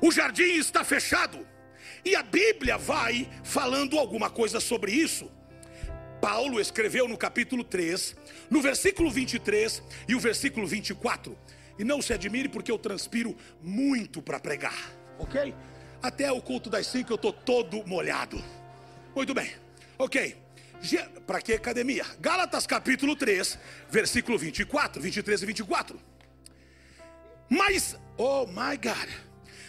O 0.00 0.10
jardim 0.10 0.56
está 0.58 0.84
fechado. 0.84 1.46
E 2.04 2.14
a 2.14 2.22
Bíblia 2.22 2.76
vai 2.76 3.28
falando 3.42 3.98
alguma 3.98 4.28
coisa 4.28 4.60
sobre 4.60 4.92
isso. 4.92 5.30
Paulo 6.26 6.60
escreveu 6.60 7.06
no 7.06 7.16
capítulo 7.16 7.62
3, 7.62 8.16
no 8.50 8.60
versículo 8.60 9.12
23 9.12 9.80
e 10.08 10.14
o 10.16 10.18
versículo 10.18 10.66
24. 10.66 11.38
E 11.78 11.84
não 11.84 12.02
se 12.02 12.12
admire 12.12 12.48
porque 12.48 12.68
eu 12.68 12.76
transpiro 12.80 13.36
muito 13.62 14.20
para 14.20 14.40
pregar, 14.40 14.90
ok? 15.20 15.54
Até 16.02 16.32
o 16.32 16.42
culto 16.42 16.68
das 16.68 16.88
5 16.88 17.12
eu 17.12 17.14
estou 17.14 17.32
todo 17.32 17.86
molhado. 17.86 18.42
Muito 19.14 19.32
bem, 19.32 19.52
ok. 19.96 20.36
Para 21.28 21.40
que 21.40 21.52
academia? 21.52 22.04
Gálatas 22.18 22.66
capítulo 22.66 23.14
3, 23.14 23.56
versículo 23.88 24.36
24, 24.36 25.00
23 25.00 25.42
e 25.42 25.46
24. 25.46 26.00
Mas, 27.48 27.96
oh 28.16 28.48
my 28.48 28.76
God. 28.82 29.08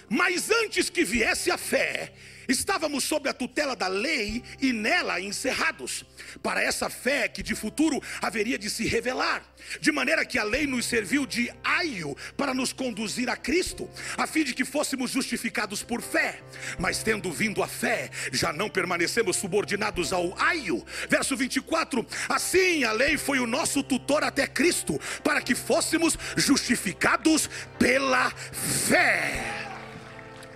Mas 0.10 0.50
antes 0.50 0.90
que 0.90 1.06
viesse 1.06 1.52
a 1.52 1.58
fé, 1.60 2.14
estávamos 2.48 3.04
sob 3.04 3.30
a 3.30 3.34
tutela 3.34 3.76
da 3.76 3.88
lei 3.88 4.44
e 4.62 4.72
nela 4.72 5.20
encerrados, 5.20 6.06
para 6.42 6.62
essa 6.62 6.90
fé 6.90 7.28
que 7.28 7.44
de 7.44 7.56
futuro 7.56 8.02
haveria 8.22 8.58
de 8.58 8.70
se 8.70 8.86
revelar, 8.86 9.44
de 9.80 9.92
maneira 9.92 10.26
que 10.26 10.38
a 10.38 10.44
lei 10.44 10.66
nos 10.66 10.86
serviu 10.86 11.26
de 11.26 11.52
aio 11.64 12.16
para 12.36 12.54
nos 12.54 12.72
conduzir 12.72 13.30
a 13.30 13.36
Cristo, 13.36 13.90
a 14.18 14.26
fim 14.26 14.44
de 14.44 14.54
que 14.54 14.66
fôssemos 14.66 15.12
justificados 15.12 15.84
por 15.84 16.02
fé. 16.02 16.42
Mas 16.80 17.04
tendo 17.04 17.32
vindo 17.32 17.62
a 17.62 17.68
fé, 17.68 18.10
já 18.32 18.54
não 18.54 18.70
permanecemos 18.70 19.38
subordinados 19.38 20.14
ao 20.14 20.40
aio. 20.40 20.86
Verso 21.10 21.36
24: 21.36 22.06
Assim 22.30 22.84
a 22.84 22.92
lei 22.92 23.18
foi 23.18 23.40
o 23.40 23.48
nosso 23.48 23.84
tutor 23.84 24.24
até 24.24 24.48
Cristo, 24.48 25.00
para 25.24 25.42
que 25.42 25.56
fôssemos 25.56 26.18
justificados 26.36 27.50
pela 27.78 28.32
fé. 28.32 29.67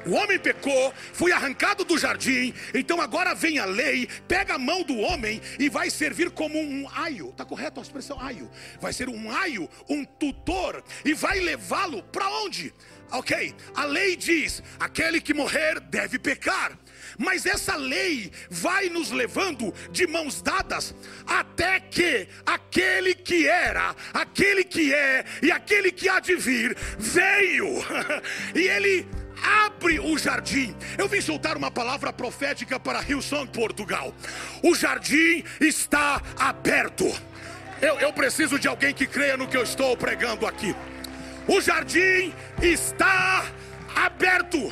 O 0.05 0.13
homem 0.13 0.39
pecou, 0.39 0.93
foi 1.13 1.31
arrancado 1.31 1.84
do 1.84 1.98
jardim, 1.98 2.53
então 2.74 3.00
agora 3.00 3.36
vem 3.36 3.60
a 3.60 3.65
lei, 3.65 4.08
pega 4.27 4.55
a 4.55 4.60
mão 4.60 4.84
do 4.84 4.98
homem 4.98 5.41
e 5.60 5.70
vai 5.70 5.89
servir 5.89 6.31
como 6.31 6.60
um 6.60 6.88
aio. 6.93 7.29
Está 7.29 7.46
correto 7.46 7.79
a 7.79 7.84
expressão 7.84 8.20
aio? 8.20 8.50
Vai 8.79 8.93
ser 8.93 9.10
um 9.10 9.31
aio, 9.31 9.70
um 9.88 10.03
tutor, 10.03 10.84
e 11.05 11.13
vai 11.13 11.39
levá-lo 11.39 12.01
para 12.03 12.27
onde? 12.43 12.74
Ok, 13.12 13.53
a 13.75 13.86
lei 13.86 14.15
diz: 14.15 14.63
aquele 14.79 15.20
que 15.20 15.34
morrer 15.34 15.79
deve 15.79 16.17
pecar. 16.17 16.77
Mas 17.17 17.46
essa 17.46 17.75
lei 17.75 18.31
vai 18.50 18.88
nos 18.88 19.12
levando 19.12 19.74
de 19.91 20.08
mãos 20.08 20.41
dadas 20.41 20.96
até 21.27 21.79
que 21.79 22.27
aquele 22.46 23.13
que 23.13 23.48
era, 23.48 23.93
aquele 24.13 24.63
que 24.63 24.93
é 24.93 25.25
e 25.41 25.51
aquele 25.51 25.91
que 25.91 26.08
há 26.08 26.20
de 26.20 26.36
vir 26.36 26.75
veio. 26.98 27.67
e 28.55 28.67
ele 28.67 29.08
abre 29.42 30.00
o 30.00 30.18
jardim. 30.18 30.76
Eu 30.98 31.08
vim 31.08 31.22
soltar 31.22 31.58
uma 31.58 31.72
palavra 31.72 32.14
profética 32.14 32.80
para 32.80 33.02
Hillsong, 33.02 33.48
Portugal. 33.48 34.14
O 34.64 34.76
jardim 34.76 35.44
está 35.60 36.22
aberto. 36.38 37.06
Eu, 37.82 38.00
eu 38.00 38.14
preciso 38.14 38.60
de 38.60 38.68
alguém 38.68 38.94
que 38.94 39.08
creia 39.08 39.36
no 39.36 39.48
que 39.48 39.58
eu 39.58 39.64
estou 39.64 39.98
pregando 39.98 40.46
aqui. 40.46 40.76
O 41.48 41.60
jardim 41.60 42.34
está 42.62 43.46
aberto. 43.96 44.72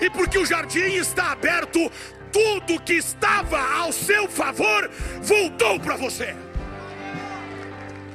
E 0.00 0.10
porque 0.10 0.38
o 0.38 0.46
jardim 0.46 0.94
está 0.94 1.32
aberto, 1.32 1.90
tudo 2.32 2.80
que 2.80 2.94
estava 2.94 3.58
ao 3.58 3.92
seu 3.92 4.28
favor 4.28 4.90
voltou 5.22 5.80
para 5.80 5.96
você. 5.96 6.36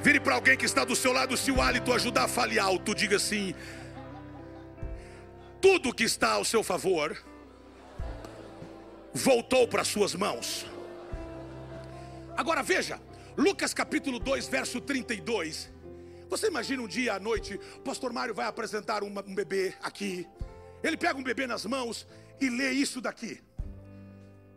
Vire 0.03 0.19
para 0.19 0.35
alguém 0.35 0.57
que 0.57 0.65
está 0.65 0.83
do 0.83 0.95
seu 0.95 1.11
lado, 1.13 1.35
se 1.35 1.51
o 1.51 1.61
hálito 1.61 1.93
ajudar 1.93 2.27
fale 2.27 2.59
alto, 2.59 2.93
diga 2.93 3.15
assim: 3.15 3.55
tudo 5.63 5.93
que 5.93 6.03
está 6.03 6.33
ao 6.33 6.43
seu 6.43 6.61
favor 6.61 7.17
voltou 9.13 9.65
para 9.65 9.85
suas 9.85 10.13
mãos. 10.13 10.65
Agora 12.35 12.61
veja, 12.61 12.99
Lucas 13.37 13.73
capítulo 13.73 14.19
2, 14.19 14.49
verso 14.49 14.81
32. 14.81 15.71
Você 16.27 16.47
imagina 16.47 16.83
um 16.83 16.87
dia 16.87 17.13
à 17.13 17.19
noite, 17.19 17.57
o 17.77 17.79
pastor 17.79 18.11
Mário 18.11 18.33
vai 18.33 18.45
apresentar 18.45 19.05
um 19.05 19.33
bebê 19.33 19.73
aqui. 19.81 20.27
Ele 20.83 20.97
pega 20.97 21.17
um 21.17 21.23
bebê 21.23 21.47
nas 21.47 21.65
mãos 21.65 22.05
e 22.41 22.49
lê 22.49 22.71
isso 22.71 22.99
daqui: 22.99 23.39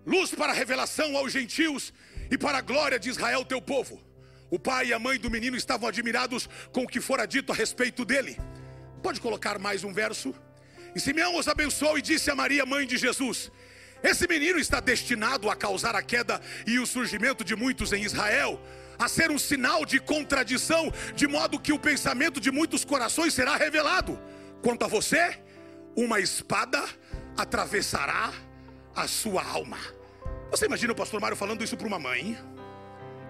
Luz 0.05 0.35
para 0.35 0.51
a 0.51 0.57
revelação 0.57 1.17
aos 1.17 1.31
gentios 1.31 1.93
e 2.29 2.37
para 2.37 2.59
a 2.59 2.63
glória 2.63 2.99
de 2.99 3.11
Israel, 3.11 3.45
teu 3.45 3.63
povo. 3.63 4.03
O 4.51 4.59
pai 4.59 4.89
e 4.89 4.93
a 4.93 4.99
mãe 4.99 5.21
do 5.21 5.31
menino 5.31 5.57
estavam 5.57 5.89
admirados 5.89 6.49
com 6.73 6.83
o 6.83 6.89
que 6.89 7.01
fora 7.01 7.27
dito 7.27 7.53
a 7.53 7.55
respeito 7.55 8.05
dele. 8.05 8.37
Pode 9.05 9.21
colocar 9.21 9.57
mais 9.61 9.85
um 9.85 9.93
verso? 9.93 10.35
E 10.97 11.01
Simeão 11.01 11.37
os 11.37 11.47
abençoou 11.47 11.99
e 11.99 12.01
disse 12.01 12.31
a 12.31 12.35
Maria, 12.35 12.65
mãe 12.65 12.87
de 12.87 12.97
Jesus: 12.97 13.53
Esse 14.03 14.27
menino 14.27 14.59
está 14.59 14.81
destinado 14.81 15.51
a 15.51 15.55
causar 15.55 15.95
a 15.95 16.03
queda 16.03 16.41
e 16.67 16.79
o 16.79 16.87
surgimento 16.87 17.45
de 17.45 17.55
muitos 17.55 17.93
em 17.93 18.03
Israel, 18.03 18.59
a 18.99 19.07
ser 19.07 19.31
um 19.31 19.39
sinal 19.39 19.85
de 19.85 20.01
contradição, 20.01 20.91
de 21.15 21.27
modo 21.27 21.61
que 21.61 21.71
o 21.71 21.79
pensamento 21.79 22.41
de 22.41 22.51
muitos 22.51 22.83
corações 22.83 23.35
será 23.35 23.57
revelado. 23.57 24.19
Quanto 24.63 24.87
a 24.87 24.89
você, 24.89 25.39
uma 25.95 26.19
espada 26.19 26.83
atravessará 27.37 28.33
a 28.95 29.07
sua 29.07 29.45
alma. 29.45 29.79
Você 30.51 30.65
imagina 30.65 30.95
o 30.95 30.97
pastor 30.97 31.21
Mário 31.21 31.37
falando 31.37 31.63
isso 31.63 31.77
para 31.77 31.87
uma 31.87 31.99
mãe? 31.99 32.39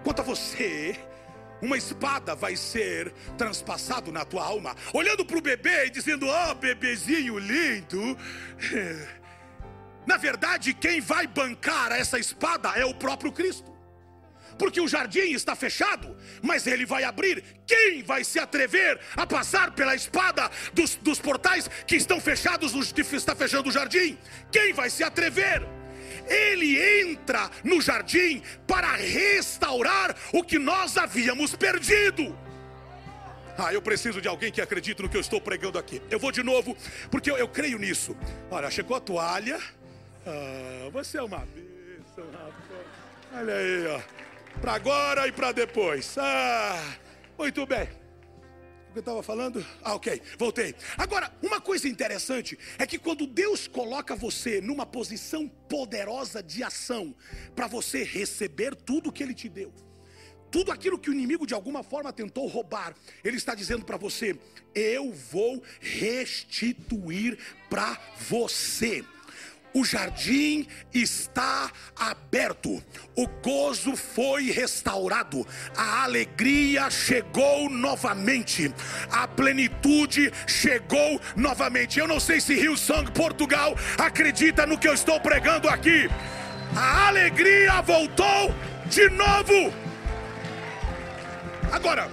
Quanto 0.05 0.21
a 0.21 0.23
você, 0.23 0.97
uma 1.61 1.77
espada 1.77 2.35
vai 2.35 2.55
ser 2.55 3.11
transpassado 3.37 4.11
na 4.11 4.23
tua 4.23 4.43
alma, 4.43 4.75
olhando 4.93 5.25
para 5.25 5.37
o 5.37 5.41
bebê 5.41 5.87
e 5.87 5.89
dizendo: 5.89 6.27
Oh, 6.27 6.55
bebezinho 6.55 7.37
lindo. 7.37 8.17
Na 10.05 10.15
verdade, 10.15 10.73
quem 10.73 11.01
vai 11.01 11.27
bancar 11.27 11.91
essa 11.91 12.17
espada 12.17 12.69
é 12.69 12.85
o 12.85 12.93
próprio 12.93 13.31
Cristo. 13.31 13.75
Porque 14.57 14.81
o 14.81 14.87
jardim 14.87 15.33
está 15.33 15.55
fechado, 15.55 16.17
mas 16.41 16.65
ele 16.65 16.85
vai 16.85 17.03
abrir. 17.03 17.43
Quem 17.67 18.01
vai 18.01 18.23
se 18.23 18.39
atrever 18.39 18.99
a 19.15 19.27
passar 19.27 19.71
pela 19.71 19.93
espada 19.93 20.49
dos, 20.73 20.95
dos 20.95 21.19
portais 21.19 21.69
que 21.85 21.95
estão 21.95 22.19
fechados, 22.19 22.73
está 23.13 23.35
fechando 23.35 23.69
o 23.69 23.71
jardim? 23.71 24.17
Quem 24.51 24.73
vai 24.73 24.89
se 24.89 25.03
atrever? 25.03 25.76
Ele 26.29 27.01
entra 27.01 27.49
no 27.63 27.81
jardim 27.81 28.41
para 28.65 28.95
restaurar 28.95 30.15
o 30.33 30.43
que 30.43 30.59
nós 30.59 30.97
havíamos 30.97 31.55
perdido. 31.55 32.37
Ah, 33.57 33.73
eu 33.73 33.81
preciso 33.81 34.21
de 34.21 34.27
alguém 34.27 34.51
que 34.51 34.61
acredite 34.61 35.01
no 35.01 35.09
que 35.09 35.17
eu 35.17 35.21
estou 35.21 35.41
pregando 35.41 35.79
aqui. 35.79 36.01
Eu 36.11 36.19
vou 36.19 36.31
de 36.31 36.43
novo, 36.43 36.77
porque 37.09 37.31
eu, 37.31 37.37
eu 37.37 37.47
creio 37.47 37.79
nisso. 37.79 38.15
Olha, 38.51 38.69
chegou 38.69 38.95
a 38.95 38.99
toalha. 38.99 39.59
Ah, 40.25 40.89
você 40.91 41.17
é 41.17 41.23
uma 41.23 41.39
bênção, 41.39 42.25
rapaz. 42.31 42.53
Olha 43.33 43.55
aí, 43.55 43.87
ó. 43.87 44.01
Para 44.61 44.73
agora 44.73 45.27
e 45.27 45.31
para 45.31 45.51
depois. 45.51 46.15
Ah, 46.17 46.83
Muito 47.37 47.65
bem. 47.65 47.89
Que 48.97 48.99
eu 48.99 49.11
estava 49.11 49.21
falando? 49.21 49.63
Ah, 49.83 49.93
ok, 49.93 50.19
voltei. 50.39 50.73
Agora, 50.97 51.31
uma 51.43 51.61
coisa 51.61 51.87
interessante 51.87 52.57
é 52.79 52.87
que 52.87 52.97
quando 52.97 53.27
Deus 53.27 53.67
coloca 53.67 54.15
você 54.15 54.59
numa 54.59 54.87
posição 54.87 55.47
poderosa 55.47 56.41
de 56.41 56.63
ação, 56.63 57.13
para 57.55 57.67
você 57.67 58.03
receber 58.03 58.73
tudo 58.73 59.11
que 59.11 59.21
Ele 59.21 59.35
te 59.35 59.47
deu, 59.47 59.71
tudo 60.49 60.71
aquilo 60.71 60.97
que 60.97 61.11
o 61.11 61.13
inimigo 61.13 61.45
de 61.45 61.53
alguma 61.53 61.83
forma 61.83 62.11
tentou 62.11 62.47
roubar, 62.47 62.95
Ele 63.23 63.37
está 63.37 63.53
dizendo 63.53 63.85
para 63.85 63.97
você: 63.97 64.35
eu 64.73 65.13
vou 65.13 65.61
restituir 65.79 67.37
para 67.69 68.01
você. 68.27 69.05
O 69.77 69.85
jardim 69.85 70.65
está 70.91 71.71
aberto, 71.95 72.83
o 73.15 73.27
gozo 73.27 73.95
foi 73.95 74.49
restaurado, 74.49 75.45
a 75.77 76.03
alegria 76.03 76.89
chegou 76.89 77.69
novamente, 77.69 78.73
a 79.11 79.27
plenitude 79.27 80.33
chegou 80.47 81.21
novamente. 81.35 81.99
Eu 81.99 82.07
não 82.07 82.19
sei 82.19 82.41
se 82.41 82.55
Rio 82.55 82.75
Song 82.75 83.11
Portugal 83.11 83.75
acredita 83.99 84.65
no 84.65 84.79
que 84.79 84.87
eu 84.87 84.95
estou 84.95 85.19
pregando 85.19 85.69
aqui. 85.69 86.09
A 86.75 87.09
alegria 87.09 87.79
voltou 87.81 88.51
de 88.87 89.07
novo. 89.11 89.71
Agora, 91.71 92.09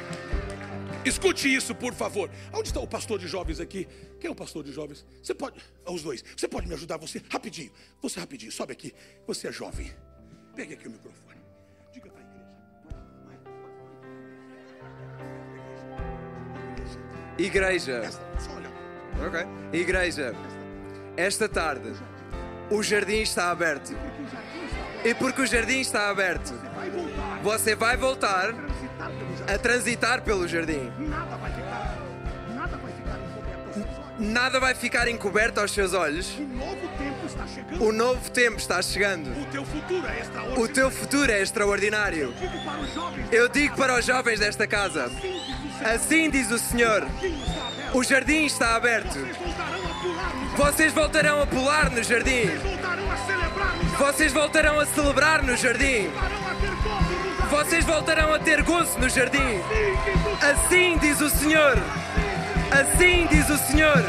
Escute 1.05 1.53
isso, 1.55 1.75
por 1.75 1.93
favor. 1.95 2.31
Onde 2.53 2.69
está 2.69 2.81
o 2.81 2.87
pastor 2.87 3.19
de 3.19 3.27
jovens 3.29 3.61
aqui? 3.61 3.87
Quem 4.21 4.29
é 4.29 4.31
o 4.31 4.35
pastor 4.35 4.65
de 4.65 4.73
jovens? 4.73 5.05
Você 5.23 5.35
pode. 5.35 5.61
Os 5.87 6.03
dois. 6.03 6.25
Você 6.37 6.49
pode 6.49 6.67
me 6.67 6.75
ajudar? 6.75 6.97
Você, 6.99 7.23
rapidinho. 7.31 7.71
Você, 8.01 8.21
rapidinho. 8.21 8.51
Sobe 8.51 8.73
aqui. 8.73 8.95
Você 9.27 9.49
é 9.49 9.53
jovem. 9.53 9.93
Pegue 10.57 10.75
aqui 10.75 10.89
o 10.89 10.91
microfone. 10.91 11.41
Diga 11.93 12.11
para 12.11 12.21
a 12.21 12.25
igreja. 17.39 18.01
Igreja. 18.07 18.11
Só 18.39 18.53
olha. 18.53 18.73
Ok. 19.27 19.41
Igreja. 19.79 20.35
Esta 21.17 21.49
tarde, 21.49 21.93
o 22.71 22.83
jardim 22.83 23.21
está 23.21 23.51
aberto. 23.51 23.93
E 25.05 25.15
porque 25.15 25.43
o 25.43 25.47
jardim 25.47 25.81
está 25.81 26.09
aberto, 26.09 26.55
você 27.43 27.77
vai 27.77 27.95
voltar 27.95 28.55
a 29.47 29.59
transitar 29.59 30.23
pelo 30.23 30.47
jardim. 30.49 30.91
Nada 30.99 31.37
vai 31.37 31.53
ficar, 31.53 31.99
nada 32.55 32.77
vai 32.77 32.93
ficar 32.93 33.19
encoberto 33.19 33.61
aos 33.71 33.73
seus 33.75 33.95
olhos. 33.99 34.19
Nada 34.19 34.61
vai 34.61 34.75
ficar 34.75 35.09
encoberto 35.09 35.61
aos 35.61 35.71
seus 35.73 35.95
olhos. 35.95 36.29
O 36.39 36.43
novo 36.43 36.89
tempo 36.99 37.27
está 37.27 37.47
chegando. 37.47 37.85
O 37.85 37.93
novo 37.93 38.31
tempo 38.31 38.57
está 38.59 38.83
chegando. 38.83 39.41
O 39.41 39.47
teu 39.47 39.65
futuro 39.65 40.07
é 40.07 40.21
extraordinário. 40.21 40.63
O 40.63 40.69
teu 40.69 40.91
futuro 40.91 41.33
é 41.33 41.43
extraordinário. 41.43 42.23
Eu 42.23 42.33
digo 42.33 42.65
para 42.65 42.81
os 42.81 42.95
jovens, 42.95 43.33
Eu 43.33 43.49
digo 43.49 43.77
para 43.77 43.99
os 43.99 44.05
jovens 44.05 44.41
desta 44.41 44.67
casa: 44.67 45.11
assim 45.85 46.31
diz 46.31 46.51
o 46.51 46.59
Senhor, 46.59 47.07
o 47.93 48.03
jardim 48.03 48.45
está 48.45 48.77
aberto. 48.77 49.19
Vocês 50.57 50.93
voltarão 50.93 51.43
a 51.43 51.47
pular 51.47 51.91
no 51.91 52.03
jardim. 52.03 52.47
Vocês 53.99 54.33
voltarão 54.33 54.79
a 54.79 54.87
celebrar 54.87 55.43
no 55.43 55.57
jardim. 55.57 56.11
Vocês 57.55 57.85
voltarão 57.85 58.35
a 58.35 58.39
ter 58.41 58.65
gozo 58.65 58.99
no 58.99 59.09
jardim. 59.09 59.39
Assim 60.43 60.99
diz 60.99 61.21
o 61.21 61.31
Senhor. 61.31 61.77
Assim 62.69 63.29
diz 63.29 63.49
o 63.49 63.57
Senhor. 63.57 64.03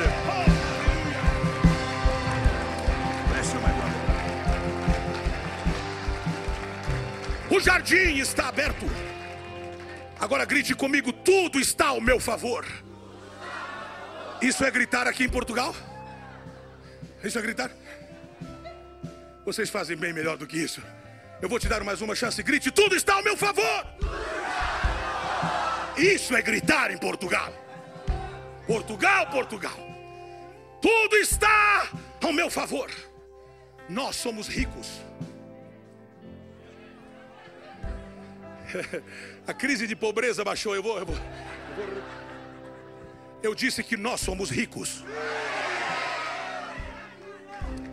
O 7.51 7.59
jardim 7.59 8.17
está 8.17 8.47
aberto. 8.47 8.87
Agora 10.19 10.43
grite 10.43 10.73
comigo: 10.73 11.13
tudo 11.13 11.59
está 11.59 11.89
ao 11.89 12.01
meu 12.01 12.19
favor. 12.19 12.65
Isso 14.41 14.65
é 14.65 14.71
gritar 14.71 15.05
aqui 15.05 15.23
em 15.23 15.29
Portugal? 15.29 15.75
Isso 17.23 17.37
é 17.37 17.41
gritar? 17.43 17.69
Vocês 19.45 19.69
fazem 19.69 19.95
bem 19.95 20.11
melhor 20.11 20.35
do 20.35 20.47
que 20.47 20.57
isso. 20.57 20.81
Eu 21.41 21.49
vou 21.49 21.59
te 21.59 21.67
dar 21.67 21.83
mais 21.83 22.01
uma 22.01 22.15
chance. 22.15 22.41
Grite: 22.41 22.71
tudo 22.71 22.95
está 22.95 23.15
ao 23.15 23.23
meu 23.23 23.35
favor. 23.37 23.85
Isso 25.97 26.35
é 26.35 26.41
gritar 26.41 26.91
em 26.91 26.97
Portugal. 26.97 27.53
Portugal, 28.67 29.27
Portugal. 29.27 29.77
Tudo 30.81 31.15
está 31.17 31.89
ao 32.23 32.33
meu 32.33 32.49
favor. 32.49 32.89
Nós 33.89 34.15
somos 34.15 34.47
ricos. 34.47 34.87
A 39.47 39.53
crise 39.53 39.87
de 39.87 39.95
pobreza 39.95 40.43
baixou. 40.43 40.75
Eu 40.75 40.83
vou, 40.83 40.97
eu 40.99 41.05
vou. 41.05 41.15
eu 41.15 41.21
vou- 41.87 42.03
Eu 43.43 43.53
disse 43.55 43.83
que 43.83 43.95
nós 43.95 44.21
somos 44.21 44.49
ricos. 44.49 45.03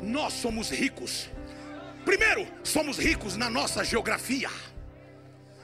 Nós 0.00 0.32
somos 0.32 0.70
ricos. 0.70 1.28
Primeiro, 2.04 2.46
somos 2.64 2.98
ricos 2.98 3.36
na 3.36 3.48
nossa 3.48 3.84
geografia. 3.84 4.50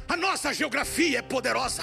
A 0.09 0.17
nossa 0.17 0.53
geografia 0.55 1.19
é 1.19 1.23
poderosa. 1.23 1.83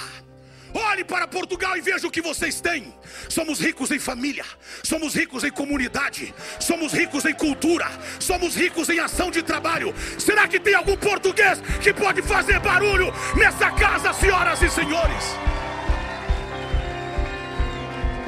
Olhe 0.74 1.04
para 1.04 1.26
Portugal 1.26 1.76
e 1.76 1.80
veja 1.80 2.06
o 2.06 2.10
que 2.10 2.20
vocês 2.20 2.60
têm. 2.60 2.92
Somos 3.28 3.60
ricos 3.60 3.90
em 3.90 3.98
família, 3.98 4.44
somos 4.82 5.14
ricos 5.14 5.42
em 5.44 5.50
comunidade, 5.50 6.34
somos 6.60 6.92
ricos 6.92 7.24
em 7.24 7.32
cultura, 7.32 7.86
somos 8.18 8.54
ricos 8.54 8.88
em 8.88 8.98
ação 8.98 9.30
de 9.30 9.42
trabalho. 9.42 9.94
Será 10.18 10.46
que 10.46 10.60
tem 10.60 10.74
algum 10.74 10.96
português 10.96 11.60
que 11.82 11.94
pode 11.94 12.20
fazer 12.20 12.60
barulho 12.60 13.12
nessa 13.36 13.70
casa, 13.70 14.12
senhoras 14.12 14.60
e 14.60 14.68
senhores? 14.68 15.24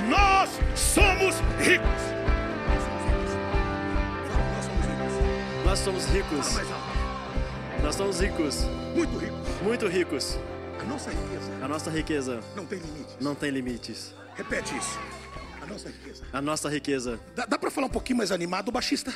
Nós 0.08 0.48
somos 0.74 1.34
ricos. 1.60 2.17
Nós 5.68 5.80
somos 5.80 6.06
ricos. 6.06 6.46
Nós 7.82 7.94
somos 7.94 8.20
ricos. 8.20 8.64
Muito 8.96 9.18
ricos. 9.18 9.62
muito 9.62 9.86
ricos. 9.86 10.38
A 10.80 10.84
nossa 10.84 11.10
riqueza 11.10 11.52
A 11.62 11.68
nossa 11.68 11.90
riqueza 11.90 12.40
não 12.56 12.64
tem 12.64 12.78
limites. 12.78 13.16
não 13.20 13.34
tem 13.34 13.50
limites. 13.50 14.14
Repete 14.34 14.74
isso. 14.78 14.98
A 15.60 15.66
nossa 15.66 15.88
riqueza. 15.90 16.24
A 16.32 16.40
nossa 16.40 16.70
riqueza. 16.70 17.20
Dá, 17.36 17.44
dá 17.44 17.58
para 17.58 17.70
falar 17.70 17.86
um 17.86 17.90
pouquinho 17.90 18.16
mais 18.16 18.32
animado, 18.32 18.72
baixista? 18.72 19.12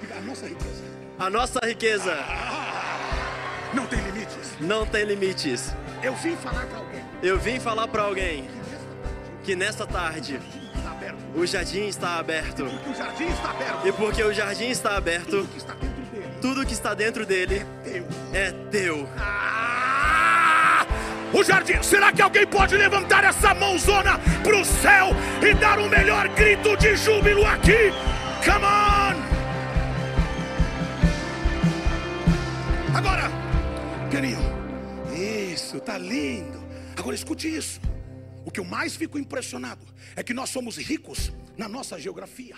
Diga, 0.00 0.16
a 0.16 0.20
nossa 0.20 0.48
riqueza 0.48 0.82
A 1.16 1.30
nossa 1.30 1.60
riqueza 1.64 2.18
não 3.72 3.86
tem 3.86 4.00
limites. 4.00 4.56
não 4.60 4.84
tem 4.84 5.04
limites. 5.04 5.72
Eu 6.02 6.16
vim 6.16 6.34
falar 6.34 6.66
para 6.66 6.78
alguém 6.78 7.04
Eu 7.22 7.38
vim 7.38 7.60
falar 7.60 7.86
para 7.86 8.02
alguém 8.02 8.50
que 9.44 9.54
nesta 9.54 9.86
tarde 9.86 10.40
que 10.40 10.40
nesta 10.40 10.42
tarde 10.42 10.67
aberto. 10.98 11.18
o 11.34 11.46
jardim 11.46 11.86
está 11.86 12.18
aberto. 12.18 12.64
Porque 12.64 12.90
o 12.90 12.94
jardim 12.94 13.26
está 13.28 13.50
aberto. 13.50 13.86
E 13.88 13.92
porque 13.92 14.22
o 14.22 14.32
jardim 14.32 14.68
está 14.70 14.96
aberto, 14.96 15.30
Tudo 15.30 15.46
que 15.48 15.58
está 15.58 15.74
dentro 15.74 16.04
dele 16.10 16.38
tudo 16.40 16.66
que 16.66 16.72
está 16.72 16.94
dentro 16.94 17.26
dele 17.26 17.66
é 17.84 17.90
teu. 17.90 18.06
é 18.32 18.52
teu. 18.70 19.08
Ah! 19.18 20.86
O 21.32 21.44
jardim, 21.44 21.82
será 21.82 22.10
que 22.12 22.22
alguém 22.22 22.46
pode 22.46 22.76
levantar 22.76 23.22
essa 23.24 23.54
mãozona 23.54 24.18
pro 24.42 24.64
céu 24.64 25.10
e 25.46 25.52
dar 25.54 25.78
o 25.78 25.88
melhor 25.88 26.26
grito 26.28 26.76
de 26.76 26.96
júbilo 26.96 27.44
aqui? 27.46 27.92
Come 28.44 28.64
on! 28.64 29.28
Agora, 32.96 33.30
Pianinho, 34.10 34.38
isso, 35.12 35.78
tá 35.80 35.98
lindo. 35.98 36.58
Agora 36.96 37.14
escute 37.14 37.54
isso. 37.54 37.80
Que 38.58 38.60
eu 38.60 38.64
mais 38.64 38.96
fico 38.96 39.16
impressionado 39.16 39.86
é 40.16 40.22
que 40.24 40.34
nós 40.34 40.50
somos 40.50 40.76
ricos 40.76 41.30
na 41.56 41.68
nossa 41.68 41.96
geografia. 41.96 42.56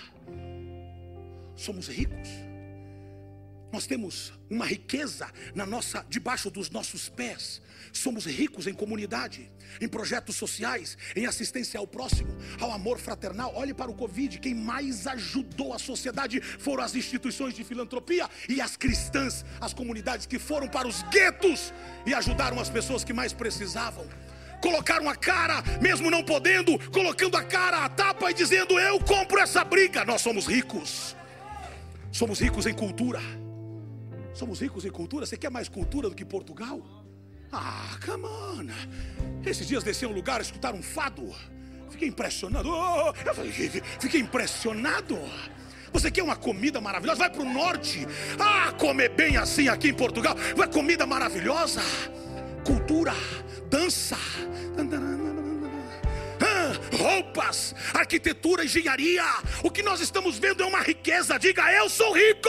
Somos 1.55 1.89
ricos. 1.89 2.31
Nós 3.71 3.87
temos 3.87 4.33
uma 4.49 4.65
riqueza 4.65 5.31
na 5.55 5.67
nossa, 5.67 6.03
debaixo 6.09 6.51
dos 6.51 6.71
nossos 6.71 7.11
pés. 7.11 7.61
Somos 7.93 8.25
ricos 8.25 8.67
em 8.67 8.73
comunidade, 8.73 9.53
em 9.79 9.87
projetos 9.87 10.37
sociais, 10.37 10.97
em 11.15 11.27
assistência 11.27 11.79
ao 11.79 11.87
próximo, 11.87 12.35
ao 12.59 12.73
amor 12.73 12.99
fraternal. 12.99 13.55
Olhe 13.55 13.75
para 13.75 13.91
o 13.91 13.95
Covid, 13.95 14.39
quem 14.39 14.55
mais 14.55 15.07
ajudou 15.07 15.75
a 15.75 15.79
sociedade 15.79 16.41
foram 16.41 16.83
as 16.83 16.95
instituições 16.95 17.53
de 17.53 17.63
filantropia 17.63 18.27
e 18.49 18.59
as 18.59 18.75
cristãs, 18.75 19.45
as 19.61 19.75
comunidades 19.75 20.25
que 20.25 20.39
foram 20.39 20.67
para 20.67 20.89
os 20.89 21.03
guetos 21.11 21.75
e 22.07 22.15
ajudaram 22.15 22.59
as 22.59 22.71
pessoas 22.71 23.05
que 23.05 23.13
mais 23.13 23.35
precisavam. 23.35 24.09
Colocaram 24.61 25.09
a 25.09 25.17
cara, 25.17 25.63
mesmo 25.81 26.11
não 26.11 26.23
podendo, 26.23 26.79
colocando 26.91 27.37
a 27.37 27.43
cara 27.43 27.85
à 27.85 27.89
tapa 27.89 28.31
e 28.31 28.35
dizendo: 28.35 28.79
Eu 28.79 29.01
compro 29.01 29.39
essa 29.39 29.65
briga. 29.65 30.05
Nós 30.05 30.21
somos 30.21 30.47
ricos. 30.47 31.17
Somos 32.13 32.41
ricos 32.41 32.67
em 32.67 32.75
cultura. 32.75 33.21
Somos 34.35 34.61
ricos 34.61 34.85
em 34.85 34.91
cultura. 34.91 35.27
Você 35.27 35.37
quer 35.37 35.51
mais 35.51 35.69
cultura 35.69 36.09
do 36.09 36.15
que 36.15 36.25
Portugal? 36.25 36.81
Ah, 37.53 37.99
come 38.05 38.25
on. 38.25 38.69
Esses 39.45 39.67
dias 39.67 39.83
desci 39.83 40.07
um 40.07 40.13
lugar, 40.13 40.41
escutaram 40.41 40.79
um 40.79 40.83
fado. 40.83 41.35
Fiquei 41.91 42.09
impressionado. 42.09 42.69
Oh, 42.71 43.13
eu 43.27 43.35
falei, 43.35 43.53
fiquei 43.53 44.21
impressionado. 44.21 45.19
Você 45.93 46.11
quer 46.11 46.23
uma 46.23 46.37
comida 46.37 46.81
maravilhosa? 46.81 47.19
Vai 47.19 47.31
para 47.31 47.43
o 47.43 47.53
norte. 47.53 48.07
Ah, 48.39 48.73
comer 48.73 49.11
bem 49.11 49.37
assim 49.37 49.69
aqui 49.69 49.89
em 49.89 49.95
Portugal. 49.95 50.37
Vai 50.57 50.69
comida 50.69 51.05
maravilhosa. 51.07 51.81
Cultura, 52.65 53.13
dança, 53.69 54.17
roupas, 56.97 57.75
arquitetura, 57.95 58.65
engenharia. 58.65 59.25
O 59.63 59.71
que 59.71 59.83
nós 59.83 60.01
estamos 60.01 60.39
vendo 60.39 60.63
é 60.63 60.67
uma 60.67 60.81
riqueza. 60.81 61.39
Diga, 61.39 61.73
eu 61.73 61.89
sou 61.89 62.13
rico. 62.13 62.49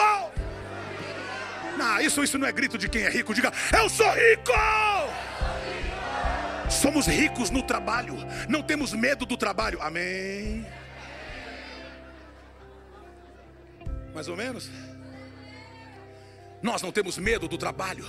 Não, 1.78 2.00
isso, 2.02 2.24
isso 2.24 2.38
não 2.38 2.48
é 2.48 2.52
grito 2.52 2.78
de 2.78 2.90
quem 2.90 3.04
é 3.04 3.10
rico. 3.10 3.34
Diga, 3.34 3.52
eu 3.74 3.90
sou 3.90 4.10
rico. 4.12 4.52
Somos 6.70 7.06
ricos 7.06 7.50
no 7.50 7.62
trabalho, 7.62 8.16
não 8.48 8.64
temos 8.64 8.94
medo 8.94 9.26
do 9.26 9.36
trabalho. 9.36 9.82
Amém. 9.82 10.66
Mais 14.14 14.28
ou 14.28 14.38
menos. 14.38 14.70
Nós 16.62 16.82
não 16.82 16.92
temos 16.92 17.18
medo 17.18 17.48
do 17.48 17.58
trabalho. 17.58 18.06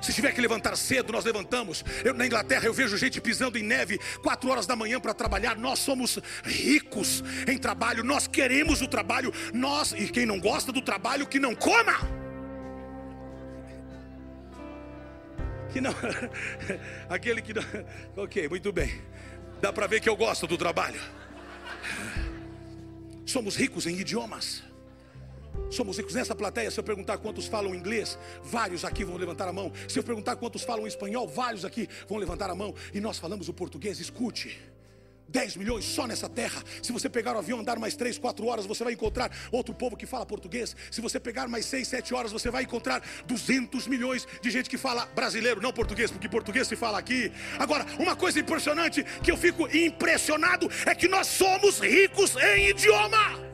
Se 0.00 0.12
tiver 0.12 0.32
que 0.32 0.40
levantar 0.40 0.76
cedo, 0.76 1.12
nós 1.12 1.24
levantamos. 1.24 1.84
Eu, 2.04 2.14
na 2.14 2.26
Inglaterra 2.26 2.66
eu 2.66 2.72
vejo 2.72 2.96
gente 2.96 3.20
pisando 3.20 3.58
em 3.58 3.62
neve 3.62 3.98
quatro 4.22 4.50
horas 4.50 4.66
da 4.66 4.76
manhã 4.76 5.00
para 5.00 5.14
trabalhar. 5.14 5.56
Nós 5.56 5.78
somos 5.78 6.18
ricos 6.44 7.24
em 7.48 7.58
trabalho. 7.58 8.04
Nós 8.04 8.26
queremos 8.26 8.82
o 8.82 8.88
trabalho. 8.88 9.32
Nós 9.52 9.92
e 9.92 10.08
quem 10.08 10.26
não 10.26 10.38
gosta 10.38 10.70
do 10.70 10.82
trabalho 10.82 11.26
que 11.26 11.38
não 11.38 11.54
coma. 11.54 12.26
Que 15.72 15.80
não, 15.80 15.94
aquele 17.08 17.42
que 17.42 17.52
não. 17.52 17.62
Ok, 18.16 18.48
muito 18.48 18.72
bem. 18.72 19.02
Dá 19.60 19.72
para 19.72 19.86
ver 19.86 20.00
que 20.00 20.08
eu 20.08 20.16
gosto 20.16 20.46
do 20.46 20.56
trabalho. 20.56 21.00
Somos 23.24 23.56
ricos 23.56 23.86
em 23.86 23.98
idiomas. 23.98 24.62
Somos 25.70 25.98
ricos 25.98 26.14
nessa 26.14 26.34
plateia. 26.34 26.70
Se 26.70 26.78
eu 26.78 26.84
perguntar 26.84 27.18
quantos 27.18 27.46
falam 27.46 27.74
inglês, 27.74 28.18
vários 28.42 28.84
aqui 28.84 29.04
vão 29.04 29.16
levantar 29.16 29.48
a 29.48 29.52
mão. 29.52 29.72
Se 29.88 29.98
eu 29.98 30.02
perguntar 30.02 30.36
quantos 30.36 30.62
falam 30.62 30.86
espanhol, 30.86 31.26
vários 31.26 31.64
aqui 31.64 31.88
vão 32.08 32.18
levantar 32.18 32.50
a 32.50 32.54
mão. 32.54 32.74
E 32.94 33.00
nós 33.00 33.18
falamos 33.18 33.48
o 33.48 33.54
português. 33.54 34.00
Escute. 34.00 34.58
10 35.28 35.56
milhões 35.56 35.84
só 35.84 36.06
nessa 36.06 36.28
terra. 36.28 36.62
Se 36.82 36.92
você 36.92 37.08
pegar 37.08 37.34
o 37.34 37.38
avião 37.38 37.60
andar 37.60 37.78
mais 37.78 37.96
3, 37.96 38.18
4 38.18 38.46
horas, 38.46 38.66
você 38.66 38.84
vai 38.84 38.92
encontrar 38.92 39.30
outro 39.50 39.74
povo 39.74 39.96
que 39.96 40.06
fala 40.06 40.24
português. 40.24 40.76
Se 40.90 41.00
você 41.00 41.18
pegar 41.18 41.48
mais 41.48 41.66
6, 41.66 41.88
7 41.88 42.14
horas, 42.14 42.32
você 42.32 42.50
vai 42.50 42.62
encontrar 42.62 43.02
200 43.26 43.86
milhões 43.86 44.26
de 44.40 44.50
gente 44.50 44.70
que 44.70 44.78
fala 44.78 45.06
brasileiro, 45.06 45.60
não 45.60 45.72
português, 45.72 46.10
porque 46.10 46.28
português 46.28 46.68
se 46.68 46.76
fala 46.76 46.98
aqui. 46.98 47.32
Agora, 47.58 47.84
uma 47.98 48.14
coisa 48.14 48.38
impressionante 48.40 49.04
que 49.22 49.30
eu 49.30 49.36
fico 49.36 49.66
impressionado 49.76 50.70
é 50.86 50.94
que 50.94 51.08
nós 51.08 51.26
somos 51.26 51.80
ricos 51.80 52.36
em 52.36 52.70
idioma. 52.70 53.45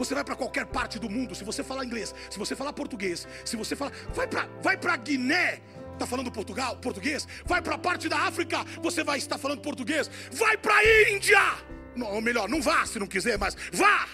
Você 0.00 0.14
vai 0.14 0.24
para 0.24 0.34
qualquer 0.34 0.64
parte 0.64 0.98
do 0.98 1.10
mundo, 1.10 1.34
se 1.34 1.44
você 1.44 1.62
falar 1.62 1.84
inglês, 1.84 2.14
se 2.30 2.38
você 2.38 2.56
falar 2.56 2.72
português, 2.72 3.28
se 3.44 3.54
você 3.54 3.76
falar, 3.76 3.92
vai 4.14 4.26
para 4.26 4.46
vai 4.62 4.74
para 4.74 4.96
Guiné, 4.96 5.60
está 5.92 6.06
falando 6.06 6.32
Portugal, 6.32 6.74
português. 6.78 7.28
Vai 7.44 7.60
para 7.60 7.74
a 7.74 7.78
parte 7.78 8.08
da 8.08 8.18
África, 8.20 8.64
você 8.80 9.04
vai 9.04 9.18
estar 9.18 9.36
falando 9.36 9.60
português. 9.60 10.10
Vai 10.32 10.56
para 10.56 10.74
a 10.74 11.10
Índia, 11.10 11.38
não, 11.94 12.14
ou 12.14 12.22
melhor, 12.22 12.48
não 12.48 12.62
vá 12.62 12.86
se 12.86 12.98
não 12.98 13.06
quiser, 13.06 13.36
mas 13.36 13.54
vá. 13.70 14.08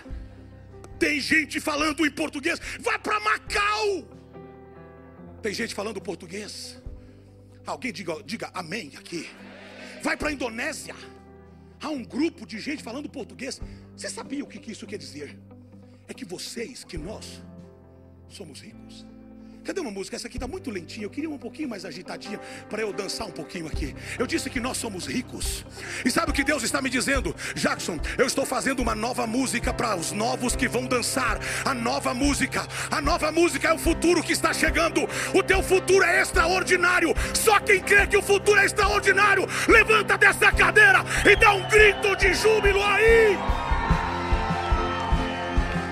Tem 0.98 1.20
gente 1.20 1.60
falando 1.60 2.04
em 2.04 2.10
português. 2.10 2.58
Vá 2.80 2.98
para 2.98 3.20
Macau. 3.20 4.08
Tem 5.40 5.54
gente 5.54 5.72
falando 5.72 6.00
português. 6.00 6.82
Alguém 7.64 7.92
diga, 7.92 8.20
diga 8.24 8.50
amém 8.52 8.90
aqui. 8.98 9.30
Vai 10.02 10.16
para 10.16 10.30
a 10.30 10.32
Indonésia. 10.32 10.96
Há 11.80 11.90
um 11.90 12.02
grupo 12.02 12.44
de 12.44 12.58
gente 12.58 12.82
falando 12.82 13.08
português. 13.08 13.60
Você 13.96 14.08
sabia 14.08 14.42
o 14.42 14.48
que 14.48 14.72
isso 14.72 14.84
quer 14.84 14.98
dizer? 14.98 15.38
É 16.08 16.14
que 16.14 16.24
vocês, 16.24 16.84
que 16.84 16.96
nós, 16.98 17.42
somos 18.28 18.60
ricos. 18.60 19.06
Cadê 19.66 19.80
uma 19.80 19.90
música? 19.90 20.14
Essa 20.14 20.28
aqui 20.28 20.36
está 20.36 20.46
muito 20.46 20.70
lentinha. 20.70 21.04
Eu 21.04 21.10
queria 21.10 21.28
um 21.28 21.36
pouquinho 21.36 21.68
mais 21.68 21.84
agitadinha 21.84 22.38
para 22.70 22.82
eu 22.82 22.92
dançar 22.92 23.26
um 23.26 23.32
pouquinho 23.32 23.66
aqui. 23.66 23.96
Eu 24.16 24.24
disse 24.24 24.48
que 24.48 24.60
nós 24.60 24.76
somos 24.76 25.06
ricos. 25.06 25.66
E 26.04 26.10
sabe 26.10 26.30
o 26.30 26.32
que 26.34 26.44
Deus 26.44 26.62
está 26.62 26.80
me 26.80 26.88
dizendo? 26.88 27.34
Jackson, 27.56 27.98
eu 28.16 28.26
estou 28.26 28.46
fazendo 28.46 28.80
uma 28.80 28.94
nova 28.94 29.26
música 29.26 29.74
para 29.74 29.96
os 29.96 30.12
novos 30.12 30.54
que 30.54 30.68
vão 30.68 30.86
dançar. 30.86 31.40
A 31.64 31.74
nova 31.74 32.14
música. 32.14 32.64
A 32.92 33.00
nova 33.00 33.32
música 33.32 33.66
é 33.66 33.72
o 33.72 33.78
futuro 33.78 34.22
que 34.22 34.32
está 34.32 34.54
chegando. 34.54 35.02
O 35.34 35.42
teu 35.42 35.60
futuro 35.64 36.04
é 36.04 36.22
extraordinário. 36.22 37.12
Só 37.34 37.58
quem 37.58 37.80
crê 37.80 38.06
que 38.06 38.16
o 38.16 38.22
futuro 38.22 38.60
é 38.60 38.66
extraordinário, 38.66 39.48
levanta 39.66 40.16
dessa 40.16 40.52
cadeira 40.52 41.04
e 41.28 41.34
dá 41.34 41.52
um 41.54 41.68
grito 41.68 42.14
de 42.14 42.32
júbilo 42.34 42.80
aí. 42.84 43.65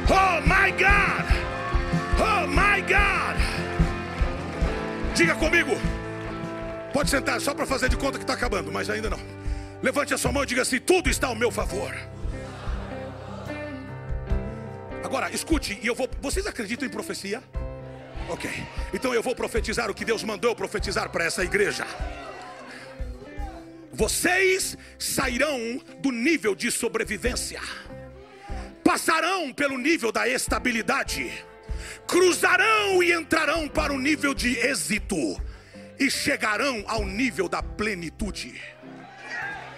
Oh 0.09 0.41
my 0.43 0.71
God! 0.73 1.25
Oh 2.21 2.47
my 2.47 2.81
God! 2.83 3.37
Diga 5.15 5.35
comigo. 5.35 5.73
Pode 6.93 7.09
sentar, 7.09 7.41
só 7.41 7.55
para 7.55 7.65
fazer 7.67 7.89
de 7.89 7.97
conta 7.97 8.19
que 8.19 8.25
está 8.25 8.35
acabando, 8.35 8.71
mas 8.71 8.91
ainda 8.91 9.09
não. 9.09 9.19
Levante 9.83 10.13
a 10.13 10.19
sua 10.19 10.31
mão 10.31 10.43
e 10.43 10.47
diga 10.47 10.63
assim: 10.63 10.79
tudo 10.79 11.09
está 11.09 11.29
ao 11.29 11.35
meu 11.35 11.51
favor. 11.51 11.95
Agora, 15.03 15.31
escute, 15.31 15.79
e 15.83 15.87
eu 15.87 15.95
vou. 15.95 16.09
Vocês 16.21 16.47
acreditam 16.47 16.87
em 16.87 16.91
profecia? 16.91 17.43
Ok. 18.29 18.51
Então 18.93 19.15
eu 19.15 19.23
vou 19.23 19.35
profetizar 19.35 19.91
o 19.91 19.95
que 19.95 20.05
Deus 20.05 20.23
mandou 20.23 20.51
eu 20.51 20.57
profetizar 20.57 21.09
para 21.09 21.25
essa 21.25 21.43
igreja. 21.43 21.87
Vocês 23.93 24.77
sairão 24.99 25.81
do 26.01 26.11
nível 26.11 26.55
de 26.55 26.71
sobrevivência 26.71 27.61
passarão 28.95 29.53
pelo 29.53 29.77
nível 29.77 30.13
da 30.13 30.29
estabilidade, 30.29 31.45
cruzarão 32.07 33.03
e 33.03 33.13
entrarão 33.13 33.67
para 33.67 33.93
o 33.93 33.99
nível 33.99 34.33
de 34.33 34.57
êxito 34.57 35.17
e 35.99 36.09
chegarão 36.09 36.85
ao 36.87 37.05
nível 37.05 37.49
da 37.49 37.61
plenitude. 37.61 38.63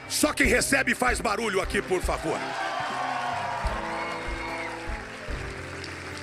Só 0.07 0.35
quem 0.35 0.46
recebe 0.46 0.94
faz 0.94 1.18
barulho 1.18 1.62
aqui, 1.62 1.81
por 1.81 2.02
favor. 2.02 2.38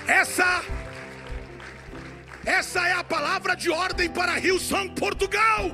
Essa 0.06 0.64
essa 2.46 2.88
é 2.88 2.94
a 2.94 3.04
palavra 3.04 3.56
de 3.56 3.72
ordem 3.72 4.08
para 4.08 4.36
Rio 4.36 4.60
São 4.60 4.88
Portugal. 4.88 5.72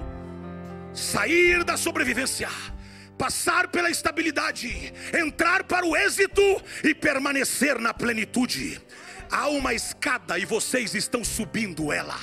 Sair 0.94 1.66
da 1.66 1.76
sobrevivência 1.76 2.48
passar 3.20 3.68
pela 3.68 3.92
estabilidade, 3.92 4.94
entrar 5.14 5.66
para 5.66 5.86
o 5.86 5.94
êxito 5.94 6.42
e 6.82 6.96
permanecer 6.96 7.78
na 7.78 7.94
plenitude. 7.94 8.82
Há 9.30 9.50
uma 9.50 9.74
escada 9.74 10.40
e 10.40 10.46
vocês 10.46 10.96
estão 10.96 11.22
subindo 11.22 11.92
ela. 11.92 12.18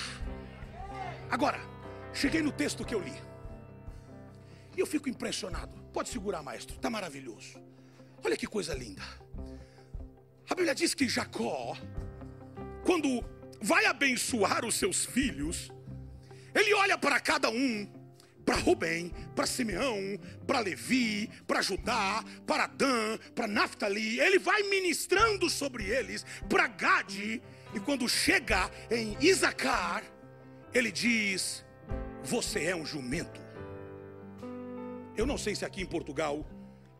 Agora, 1.30 1.60
cheguei 2.14 2.40
no 2.40 2.50
texto 2.50 2.82
que 2.82 2.94
eu 2.94 3.00
li. 3.00 3.12
E 4.74 4.80
eu 4.80 4.86
fico 4.86 5.06
impressionado. 5.06 5.70
Pode 5.92 6.08
segurar, 6.08 6.42
maestro, 6.42 6.74
está 6.76 6.88
maravilhoso. 6.88 7.60
Olha 8.24 8.36
que 8.36 8.46
coisa 8.46 8.72
linda. 8.72 9.02
A 10.48 10.54
Bíblia 10.54 10.74
diz 10.74 10.94
que 10.94 11.06
Jacó, 11.06 11.76
quando 12.84 13.22
vai 13.60 13.84
abençoar 13.84 14.64
os 14.64 14.76
seus 14.76 15.04
filhos, 15.04 15.70
ele 16.54 16.72
olha 16.72 16.96
para 16.96 17.20
cada 17.20 17.50
um 17.50 17.86
para 18.46 18.56
Rubem, 18.56 19.12
para 19.34 19.44
Simeão, 19.44 19.98
para 20.46 20.60
Levi, 20.60 21.28
para 21.48 21.60
Judá, 21.60 22.24
para 22.46 22.68
Dan, 22.68 23.18
para 23.34 23.48
Naphtali. 23.48 24.20
Ele 24.20 24.38
vai 24.38 24.62
ministrando 24.62 25.50
sobre 25.50 25.84
eles 25.84 26.24
para 26.48 26.68
Gade. 26.68 27.42
E 27.74 27.80
quando 27.80 28.08
chega 28.08 28.70
em 28.88 29.16
Isacar, 29.20 30.04
ele 30.72 30.92
diz: 30.92 31.64
Você 32.22 32.62
é 32.66 32.76
um 32.76 32.86
jumento. 32.86 33.44
Eu 35.16 35.26
não 35.26 35.36
sei 35.36 35.56
se 35.56 35.64
aqui 35.64 35.82
em 35.82 35.86
Portugal 35.86 36.46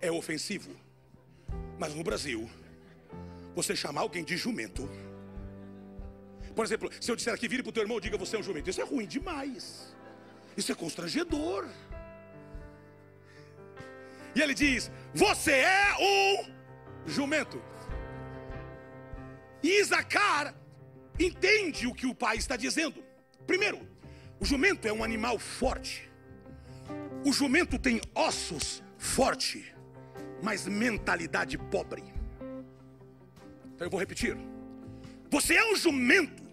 é 0.00 0.10
ofensivo, 0.10 0.74
mas 1.78 1.94
no 1.94 2.02
Brasil, 2.02 2.50
você 3.54 3.76
chamar 3.76 4.00
alguém 4.00 4.24
de 4.24 4.36
jumento. 4.36 4.90
Por 6.56 6.64
exemplo, 6.64 6.90
se 7.00 7.10
eu 7.10 7.14
disser 7.14 7.32
aqui, 7.32 7.46
vire 7.46 7.62
para 7.62 7.70
o 7.70 7.72
teu 7.72 7.82
irmão 7.82 7.98
e 7.98 8.00
diga 8.00 8.18
você 8.18 8.34
é 8.34 8.38
um 8.38 8.42
jumento, 8.42 8.68
isso 8.68 8.80
é 8.80 8.84
ruim 8.84 9.06
demais. 9.06 9.95
Isso 10.56 10.72
é 10.72 10.74
constrangedor. 10.74 11.68
E 14.34 14.40
ele 14.40 14.54
diz: 14.54 14.90
Você 15.14 15.52
é 15.52 15.94
um 16.00 16.50
jumento. 17.06 17.62
E 19.62 19.80
Isacar 19.80 20.54
entende 21.18 21.86
o 21.86 21.94
que 21.94 22.06
o 22.06 22.14
pai 22.14 22.36
está 22.36 22.56
dizendo. 22.56 23.02
Primeiro, 23.46 23.86
o 24.38 24.44
jumento 24.44 24.86
é 24.86 24.92
um 24.92 25.02
animal 25.02 25.38
forte. 25.38 26.10
O 27.24 27.32
jumento 27.32 27.78
tem 27.78 28.00
ossos 28.14 28.82
fortes, 28.98 29.64
mas 30.42 30.66
mentalidade 30.66 31.58
pobre. 31.58 32.04
Então 33.74 33.86
eu 33.86 33.90
vou 33.90 33.98
repetir. 33.98 34.36
Você 35.30 35.54
é 35.54 35.72
um 35.72 35.76
jumento 35.76 36.45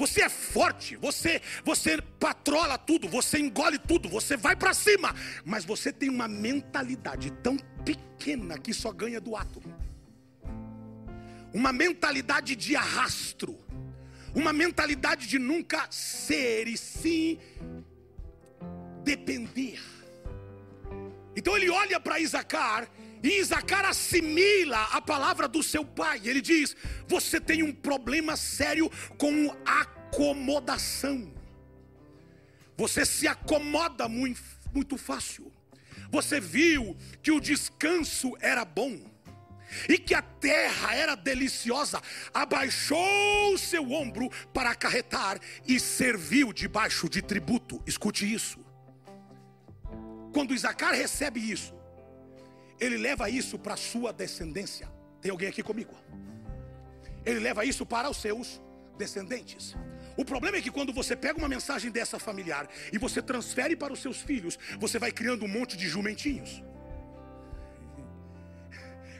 você 0.00 0.22
é 0.22 0.28
forte, 0.30 0.96
você 0.96 1.42
você 1.62 2.00
patrola 2.18 2.78
tudo, 2.78 3.06
você 3.06 3.38
engole 3.38 3.78
tudo, 3.78 4.08
você 4.08 4.34
vai 4.34 4.56
para 4.56 4.72
cima, 4.72 5.14
mas 5.44 5.62
você 5.62 5.92
tem 5.92 6.08
uma 6.08 6.26
mentalidade 6.26 7.30
tão 7.42 7.58
pequena 7.84 8.58
que 8.58 8.72
só 8.72 8.90
ganha 8.92 9.20
do 9.20 9.36
ato. 9.36 9.62
Uma 11.52 11.70
mentalidade 11.70 12.56
de 12.56 12.74
arrastro, 12.74 13.58
uma 14.34 14.54
mentalidade 14.54 15.26
de 15.26 15.38
nunca 15.38 15.86
ser 15.90 16.66
e 16.66 16.78
sim 16.78 17.38
depender. 19.04 19.82
Então 21.36 21.54
ele 21.58 21.68
olha 21.68 22.00
para 22.00 22.18
Isacar 22.18 22.88
e 23.22 23.40
Isacar 23.40 23.84
assimila 23.84 24.82
a 24.92 25.00
palavra 25.00 25.46
do 25.46 25.62
seu 25.62 25.84
pai. 25.84 26.20
Ele 26.24 26.40
diz: 26.40 26.76
Você 27.06 27.40
tem 27.40 27.62
um 27.62 27.72
problema 27.72 28.36
sério 28.36 28.90
com 29.18 29.54
acomodação. 29.64 31.32
Você 32.76 33.04
se 33.04 33.28
acomoda 33.28 34.08
muito, 34.08 34.40
muito 34.72 34.96
fácil. 34.96 35.52
Você 36.10 36.40
viu 36.40 36.96
que 37.22 37.30
o 37.30 37.40
descanso 37.40 38.36
era 38.40 38.64
bom 38.64 38.98
e 39.88 39.98
que 39.98 40.14
a 40.14 40.22
terra 40.22 40.94
era 40.94 41.14
deliciosa, 41.14 42.02
abaixou 42.34 43.54
o 43.54 43.58
seu 43.58 43.92
ombro 43.92 44.28
para 44.52 44.70
acarretar 44.70 45.38
e 45.66 45.78
serviu 45.78 46.52
debaixo 46.52 47.08
de 47.08 47.22
tributo. 47.22 47.80
Escute 47.86 48.32
isso. 48.32 48.58
Quando 50.32 50.54
Isacar 50.54 50.94
recebe 50.94 51.38
isso, 51.38 51.74
ele 52.80 52.96
leva 52.96 53.28
isso 53.28 53.58
para 53.58 53.74
a 53.74 53.76
sua 53.76 54.12
descendência. 54.12 54.88
Tem 55.20 55.30
alguém 55.30 55.48
aqui 55.48 55.62
comigo? 55.62 55.94
Ele 57.24 57.38
leva 57.38 57.64
isso 57.64 57.84
para 57.84 58.08
os 58.08 58.16
seus 58.16 58.60
descendentes. 58.96 59.76
O 60.16 60.24
problema 60.24 60.56
é 60.56 60.62
que 60.62 60.70
quando 60.70 60.92
você 60.92 61.14
pega 61.14 61.38
uma 61.38 61.48
mensagem 61.48 61.90
dessa 61.90 62.18
familiar 62.18 62.68
e 62.92 62.98
você 62.98 63.22
transfere 63.22 63.76
para 63.76 63.92
os 63.92 64.00
seus 64.00 64.20
filhos, 64.20 64.58
você 64.78 64.98
vai 64.98 65.12
criando 65.12 65.44
um 65.44 65.48
monte 65.48 65.76
de 65.76 65.88
jumentinhos. 65.88 66.62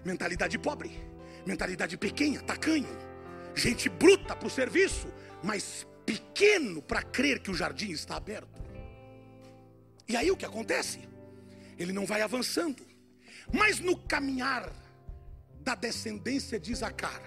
Mentalidade 0.04 0.58
pobre, 0.58 0.90
mentalidade 1.46 1.96
pequena, 1.96 2.40
tacanho, 2.42 2.88
gente 3.54 3.88
bruta 3.88 4.34
para 4.34 4.48
o 4.48 4.50
serviço, 4.50 5.12
mas 5.42 5.86
pequeno 6.06 6.82
para 6.82 7.02
crer 7.02 7.40
que 7.40 7.50
o 7.50 7.54
jardim 7.54 7.90
está 7.92 8.16
aberto. 8.16 8.60
E 10.08 10.16
aí 10.16 10.30
o 10.30 10.36
que 10.36 10.46
acontece? 10.46 11.00
Ele 11.78 11.92
não 11.92 12.04
vai 12.04 12.20
avançando, 12.20 12.82
mas 13.52 13.80
no 13.80 13.96
caminhar 13.96 14.70
da 15.60 15.74
descendência 15.74 16.58
de 16.58 16.74
Zacar, 16.74 17.20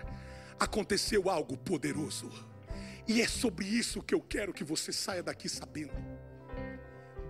aconteceu 0.60 1.30
algo 1.30 1.58
poderoso. 1.58 2.32
E 3.08 3.22
é 3.22 3.28
sobre 3.28 3.66
isso 3.66 4.02
que 4.02 4.16
eu 4.16 4.22
quero 4.22 4.54
que 4.54 4.64
você 4.64 4.92
saia 4.92 5.22
daqui 5.22 5.50
sabendo. 5.50 5.94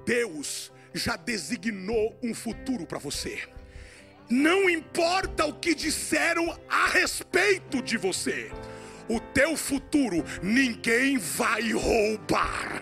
Deus 0.06 0.72
já 0.94 1.16
designou 1.16 2.18
um 2.22 2.34
futuro 2.34 2.86
para 2.86 3.00
você. 3.00 3.42
Não 4.30 4.70
importa 4.70 5.46
o 5.46 5.54
que 5.54 5.74
disseram 5.74 6.58
a 6.70 6.88
respeito 6.88 7.82
de 7.82 7.98
você. 7.98 8.52
O 9.08 9.20
teu 9.20 9.58
futuro 9.58 10.24
ninguém 10.42 11.18
vai 11.18 11.72
roubar. 11.72 12.82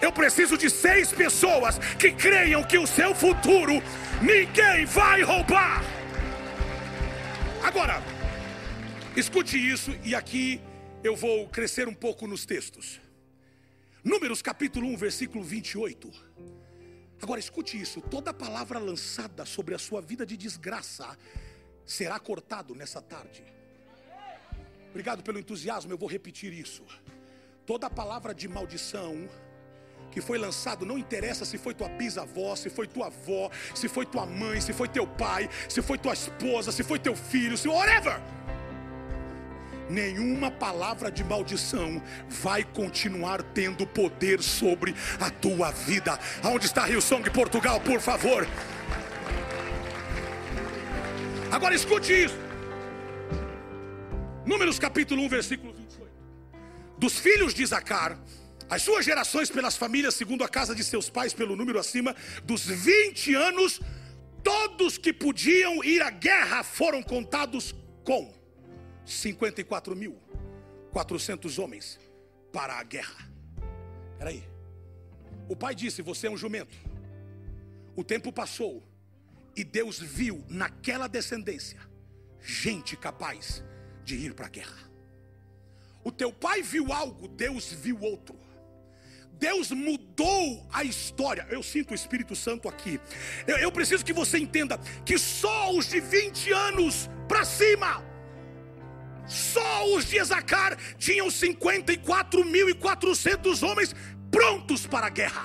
Eu 0.00 0.12
preciso 0.12 0.56
de 0.56 0.70
seis 0.70 1.12
pessoas 1.12 1.78
que 1.98 2.12
creiam 2.12 2.62
que 2.62 2.78
o 2.78 2.86
seu 2.86 3.14
futuro 3.14 3.74
ninguém 4.22 4.84
vai 4.86 5.22
roubar. 5.22 5.82
Agora, 7.62 8.02
escute 9.16 9.56
isso 9.58 9.90
e 10.04 10.14
aqui 10.14 10.60
eu 11.02 11.14
vou 11.14 11.48
crescer 11.48 11.86
um 11.88 11.94
pouco 11.94 12.26
nos 12.26 12.46
textos. 12.46 13.00
Números 14.02 14.40
capítulo 14.40 14.86
1, 14.88 14.96
versículo 14.96 15.44
28. 15.44 16.10
Agora 17.20 17.40
escute 17.40 17.80
isso: 17.80 18.00
toda 18.00 18.32
palavra 18.32 18.78
lançada 18.78 19.44
sobre 19.44 19.74
a 19.74 19.78
sua 19.78 20.00
vida 20.00 20.24
de 20.24 20.36
desgraça 20.36 21.18
será 21.84 22.18
cortado 22.18 22.74
nessa 22.74 23.02
tarde. 23.02 23.57
Obrigado 24.98 25.22
pelo 25.22 25.38
entusiasmo, 25.38 25.92
eu 25.92 25.96
vou 25.96 26.08
repetir 26.08 26.52
isso. 26.52 26.82
Toda 27.64 27.88
palavra 27.88 28.34
de 28.34 28.48
maldição 28.48 29.28
que 30.10 30.20
foi 30.20 30.36
lançado, 30.36 30.84
não 30.84 30.98
interessa 30.98 31.44
se 31.44 31.56
foi 31.56 31.72
tua 31.72 31.88
bisavó, 31.88 32.56
se 32.56 32.68
foi 32.68 32.88
tua 32.88 33.06
avó, 33.06 33.48
se 33.76 33.86
foi 33.88 34.04
tua 34.04 34.26
mãe, 34.26 34.60
se 34.60 34.72
foi 34.72 34.88
teu 34.88 35.06
pai, 35.06 35.48
se 35.68 35.80
foi 35.80 35.98
tua 35.98 36.14
esposa, 36.14 36.72
se 36.72 36.82
foi 36.82 36.98
teu 36.98 37.14
filho, 37.14 37.56
se 37.56 37.68
whatever 37.68 38.20
nenhuma 39.88 40.50
palavra 40.50 41.12
de 41.12 41.22
maldição 41.22 42.02
vai 42.28 42.64
continuar 42.64 43.40
tendo 43.40 43.86
poder 43.86 44.42
sobre 44.42 44.94
a 45.20 45.30
tua 45.30 45.70
vida. 45.70 46.18
Aonde 46.42 46.66
está 46.66 46.84
Rio 46.84 47.00
Song 47.00 47.30
Portugal, 47.30 47.80
por 47.80 48.00
favor? 48.00 48.46
Agora 51.50 51.74
escute 51.74 52.24
isso. 52.24 52.47
Números 54.48 54.78
capítulo 54.78 55.22
1, 55.24 55.28
versículo 55.28 55.74
28. 55.74 56.10
Dos 56.96 57.18
filhos 57.18 57.52
de 57.52 57.66
Zacar, 57.66 58.18
as 58.70 58.80
suas 58.80 59.04
gerações 59.04 59.50
pelas 59.50 59.76
famílias, 59.76 60.14
segundo 60.14 60.42
a 60.42 60.48
casa 60.48 60.74
de 60.74 60.82
seus 60.82 61.10
pais, 61.10 61.34
pelo 61.34 61.54
número 61.54 61.78
acima 61.78 62.16
dos 62.44 62.64
20 62.64 63.34
anos, 63.34 63.78
todos 64.42 64.96
que 64.96 65.12
podiam 65.12 65.84
ir 65.84 66.00
à 66.00 66.08
guerra 66.08 66.62
foram 66.62 67.02
contados 67.02 67.74
com 68.02 68.32
54 69.04 69.94
mil 69.94 70.18
400 70.92 71.58
homens 71.58 72.00
para 72.50 72.78
a 72.78 72.82
guerra. 72.82 73.30
Peraí. 74.16 74.42
O 75.46 75.54
pai 75.54 75.74
disse: 75.74 76.00
Você 76.00 76.26
é 76.26 76.30
um 76.30 76.38
jumento. 76.38 76.74
O 77.94 78.02
tempo 78.02 78.32
passou 78.32 78.82
e 79.54 79.62
Deus 79.62 79.98
viu 79.98 80.42
naquela 80.48 81.06
descendência 81.06 81.78
gente 82.40 82.96
capaz 82.96 83.62
de 84.08 84.26
ir 84.26 84.34
para 84.34 84.46
a 84.46 84.48
guerra. 84.48 84.90
O 86.02 86.10
teu 86.10 86.32
pai 86.32 86.62
viu 86.62 86.92
algo, 86.92 87.28
Deus 87.28 87.72
viu 87.72 88.00
outro. 88.00 88.34
Deus 89.32 89.70
mudou 89.70 90.66
a 90.72 90.82
história. 90.82 91.46
Eu 91.50 91.62
sinto 91.62 91.92
o 91.92 91.94
Espírito 91.94 92.34
Santo 92.34 92.68
aqui. 92.68 92.98
Eu, 93.46 93.58
eu 93.58 93.70
preciso 93.70 94.04
que 94.04 94.12
você 94.12 94.38
entenda 94.38 94.78
que 95.04 95.16
só 95.18 95.72
os 95.72 95.88
de 95.88 96.00
20 96.00 96.52
anos 96.52 97.08
para 97.28 97.44
cima 97.44 98.02
só 99.28 99.94
os 99.94 100.06
de 100.06 100.16
Ezacar 100.16 100.76
tinham 100.96 101.28
54.400 101.28 103.62
homens 103.62 103.94
prontos 104.30 104.86
para 104.86 105.06
a 105.06 105.10
guerra. 105.10 105.44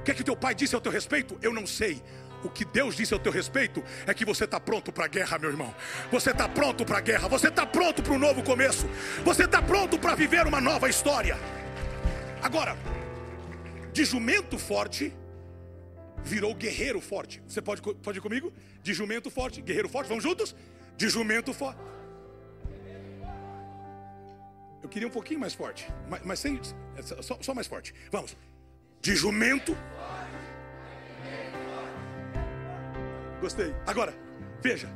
O 0.00 0.02
que 0.04 0.10
é 0.10 0.14
que 0.14 0.22
teu 0.22 0.36
pai 0.36 0.54
disse 0.54 0.74
ao 0.74 0.80
teu 0.80 0.92
respeito? 0.92 1.38
Eu 1.40 1.54
não 1.54 1.66
sei. 1.66 2.02
O 2.42 2.48
que 2.48 2.64
Deus 2.64 2.94
disse 2.94 3.12
ao 3.12 3.18
teu 3.18 3.32
respeito 3.32 3.82
é 4.06 4.14
que 4.14 4.24
você 4.24 4.44
está 4.44 4.60
pronto 4.60 4.92
para 4.92 5.06
a 5.06 5.08
guerra, 5.08 5.38
meu 5.38 5.50
irmão. 5.50 5.74
Você 6.10 6.30
está 6.30 6.48
pronto 6.48 6.84
para 6.84 6.98
a 6.98 7.00
guerra. 7.00 7.28
Você 7.28 7.48
está 7.48 7.66
pronto 7.66 8.02
para 8.02 8.12
um 8.12 8.18
novo 8.18 8.42
começo. 8.42 8.86
Você 9.24 9.44
está 9.44 9.60
pronto 9.60 9.98
para 9.98 10.14
viver 10.14 10.46
uma 10.46 10.60
nova 10.60 10.88
história. 10.88 11.36
Agora, 12.40 12.76
de 13.92 14.04
jumento 14.04 14.58
forte 14.58 15.12
virou 16.22 16.54
guerreiro 16.54 17.00
forte. 17.00 17.42
Você 17.48 17.60
pode, 17.60 17.82
pode 17.82 18.18
ir 18.18 18.20
comigo? 18.20 18.52
De 18.82 18.94
jumento 18.94 19.30
forte, 19.30 19.60
guerreiro 19.60 19.88
forte. 19.88 20.08
Vamos 20.08 20.22
juntos? 20.22 20.54
De 20.96 21.08
jumento 21.08 21.52
forte. 21.52 21.80
Eu 24.82 24.88
queria 24.88 25.08
um 25.08 25.10
pouquinho 25.10 25.40
mais 25.40 25.54
forte, 25.54 25.90
mas, 26.08 26.22
mas 26.24 26.38
sem, 26.38 26.60
só, 27.20 27.38
só 27.40 27.54
mais 27.54 27.66
forte. 27.66 27.92
Vamos. 28.10 28.36
De 29.02 29.14
jumento. 29.14 29.76
Gostei. 33.40 33.74
Agora, 33.86 34.14
veja. 34.60 34.88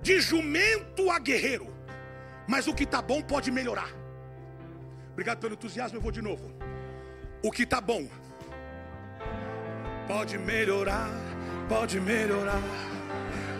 De 0.00 0.20
jumento 0.20 1.10
a 1.10 1.18
guerreiro. 1.18 1.68
Mas 2.46 2.66
o 2.66 2.74
que 2.74 2.84
está 2.84 3.00
bom 3.00 3.22
pode 3.22 3.50
melhorar. 3.50 3.90
Obrigado 5.12 5.38
pelo 5.38 5.54
entusiasmo, 5.54 5.98
eu 5.98 6.02
vou 6.02 6.10
de 6.10 6.22
novo. 6.22 6.52
O 7.42 7.50
que 7.50 7.62
está 7.62 7.80
bom 7.80 8.08
pode 10.08 10.38
melhorar, 10.38 11.10
pode 11.68 12.00
melhorar. 12.00 12.60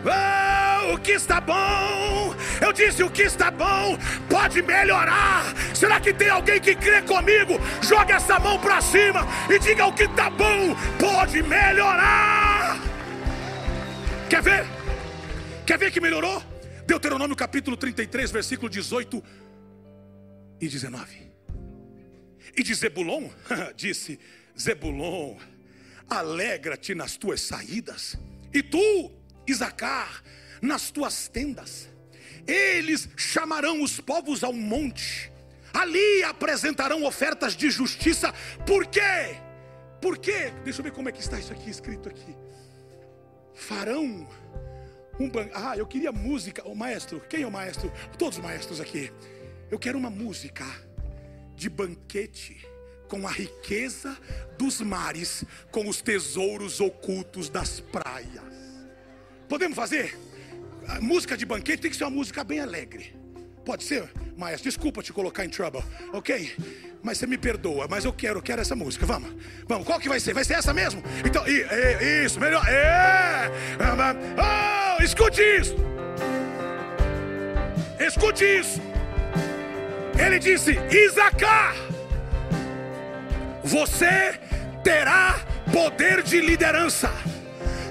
Oh, 0.05 0.93
o 0.93 0.97
que 0.97 1.11
está 1.13 1.39
bom, 1.39 2.35
eu 2.61 2.73
disse 2.73 3.03
o 3.03 3.09
que 3.09 3.21
está 3.21 3.49
bom, 3.49 3.97
pode 4.29 4.61
melhorar. 4.61 5.43
Será 5.73 5.99
que 5.99 6.13
tem 6.13 6.29
alguém 6.29 6.59
que 6.59 6.75
crê 6.75 7.01
comigo? 7.01 7.53
Joga 7.81 8.15
essa 8.15 8.37
mão 8.39 8.59
para 8.59 8.81
cima 8.81 9.25
e 9.49 9.57
diga 9.59 9.85
o 9.85 9.93
que 9.93 10.03
está 10.03 10.29
bom, 10.29 10.75
pode 10.99 11.41
melhorar. 11.41 12.52
Quer 14.29 14.41
ver? 14.41 14.65
Quer 15.65 15.77
ver 15.77 15.91
que 15.91 16.01
melhorou? 16.01 16.41
Deuteronômio 16.85 17.35
capítulo 17.35 17.77
33, 17.77 18.31
versículo 18.31 18.69
18 18.69 19.23
e 20.59 20.67
19. 20.67 21.31
E 22.55 22.63
de 22.63 22.73
Zebulon, 22.73 23.29
disse 23.75 24.19
Zebulon, 24.59 25.37
alegra-te 26.09 26.93
nas 26.93 27.15
tuas 27.17 27.41
saídas, 27.41 28.17
e 28.53 28.61
tu, 28.61 29.11
Isacar, 29.47 30.23
nas 30.61 30.91
tuas 30.91 31.27
tendas. 31.27 31.89
Eles 32.45 33.09
chamarão 33.15 33.81
os 33.81 33.99
povos 33.99 34.43
ao 34.43 34.53
monte, 34.53 35.31
ali 35.73 36.23
apresentarão 36.23 37.03
ofertas 37.05 37.55
de 37.55 37.71
justiça. 37.71 38.33
Por 38.65 38.85
quê? 38.87 39.37
Por 40.01 40.17
quê? 40.17 40.51
Deixa 40.63 40.81
eu 40.81 40.83
ver 40.83 40.91
como 40.91 41.07
é 41.07 41.11
que 41.11 41.21
está 41.21 41.39
isso 41.39 41.53
aqui 41.53 41.69
escrito 41.69 42.09
aqui. 42.09 42.35
Farão 43.53 44.27
um 45.19 45.29
ban... 45.29 45.47
Ah, 45.53 45.77
eu 45.77 45.85
queria 45.85 46.11
música. 46.11 46.67
O 46.67 46.75
maestro, 46.75 47.19
quem 47.29 47.43
é 47.43 47.47
o 47.47 47.51
maestro? 47.51 47.91
Todos 48.17 48.37
os 48.37 48.43
maestros 48.43 48.79
aqui. 48.79 49.11
Eu 49.69 49.79
quero 49.79 49.97
uma 49.97 50.09
música 50.09 50.65
de 51.55 51.69
banquete 51.69 52.65
com 53.07 53.27
a 53.27 53.31
riqueza 53.31 54.17
dos 54.57 54.81
mares, 54.81 55.45
com 55.71 55.87
os 55.87 56.01
tesouros 56.01 56.79
ocultos 56.79 57.49
das 57.49 57.79
praias. 57.79 58.43
Podemos 59.47 59.75
fazer? 59.75 60.17
Música 60.99 61.37
de 61.37 61.45
banquete 61.45 61.81
tem 61.81 61.91
que 61.91 61.97
ser 61.97 62.05
uma 62.05 62.09
música 62.09 62.43
bem 62.43 62.59
alegre. 62.59 63.15
Pode 63.65 63.83
ser, 63.83 64.09
maestro? 64.37 64.69
Desculpa 64.69 65.01
te 65.01 65.13
colocar 65.13 65.45
em 65.45 65.49
trouble, 65.49 65.81
ok? 66.11 66.53
Mas 67.01 67.17
você 67.17 67.25
me 67.27 67.37
perdoa, 67.37 67.87
mas 67.89 68.03
eu 68.05 68.11
quero, 68.13 68.41
quero 68.41 68.61
essa 68.61 68.75
música. 68.75 69.05
Vamos, 69.05 69.29
vamos. 69.67 69.85
Qual 69.85 69.99
que 69.99 70.09
vai 70.09 70.19
ser? 70.19 70.33
Vai 70.33 70.43
ser 70.43 70.53
essa 70.55 70.73
mesmo? 70.73 71.01
Então, 71.25 71.45
i- 71.47 71.61
i- 72.01 72.25
isso, 72.25 72.39
melhor. 72.39 72.65
É! 72.67 73.49
Oh, 74.99 75.01
escute 75.03 75.41
isso. 75.41 75.75
Escute 77.99 78.43
isso. 78.43 78.81
Ele 80.17 80.39
disse: 80.39 80.77
Isacar, 80.91 81.73
você 83.63 84.39
terá 84.83 85.39
poder 85.71 86.21
de 86.23 86.39
liderança. 86.41 87.09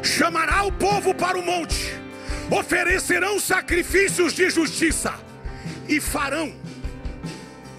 Chamará 0.03 0.65
o 0.65 0.73
povo 0.73 1.15
para 1.15 1.39
o 1.39 1.43
monte, 1.43 1.95
oferecerão 2.51 3.39
sacrifícios 3.39 4.33
de 4.33 4.51
justiça 4.51 5.15
e 5.89 6.01
farão 6.01 6.55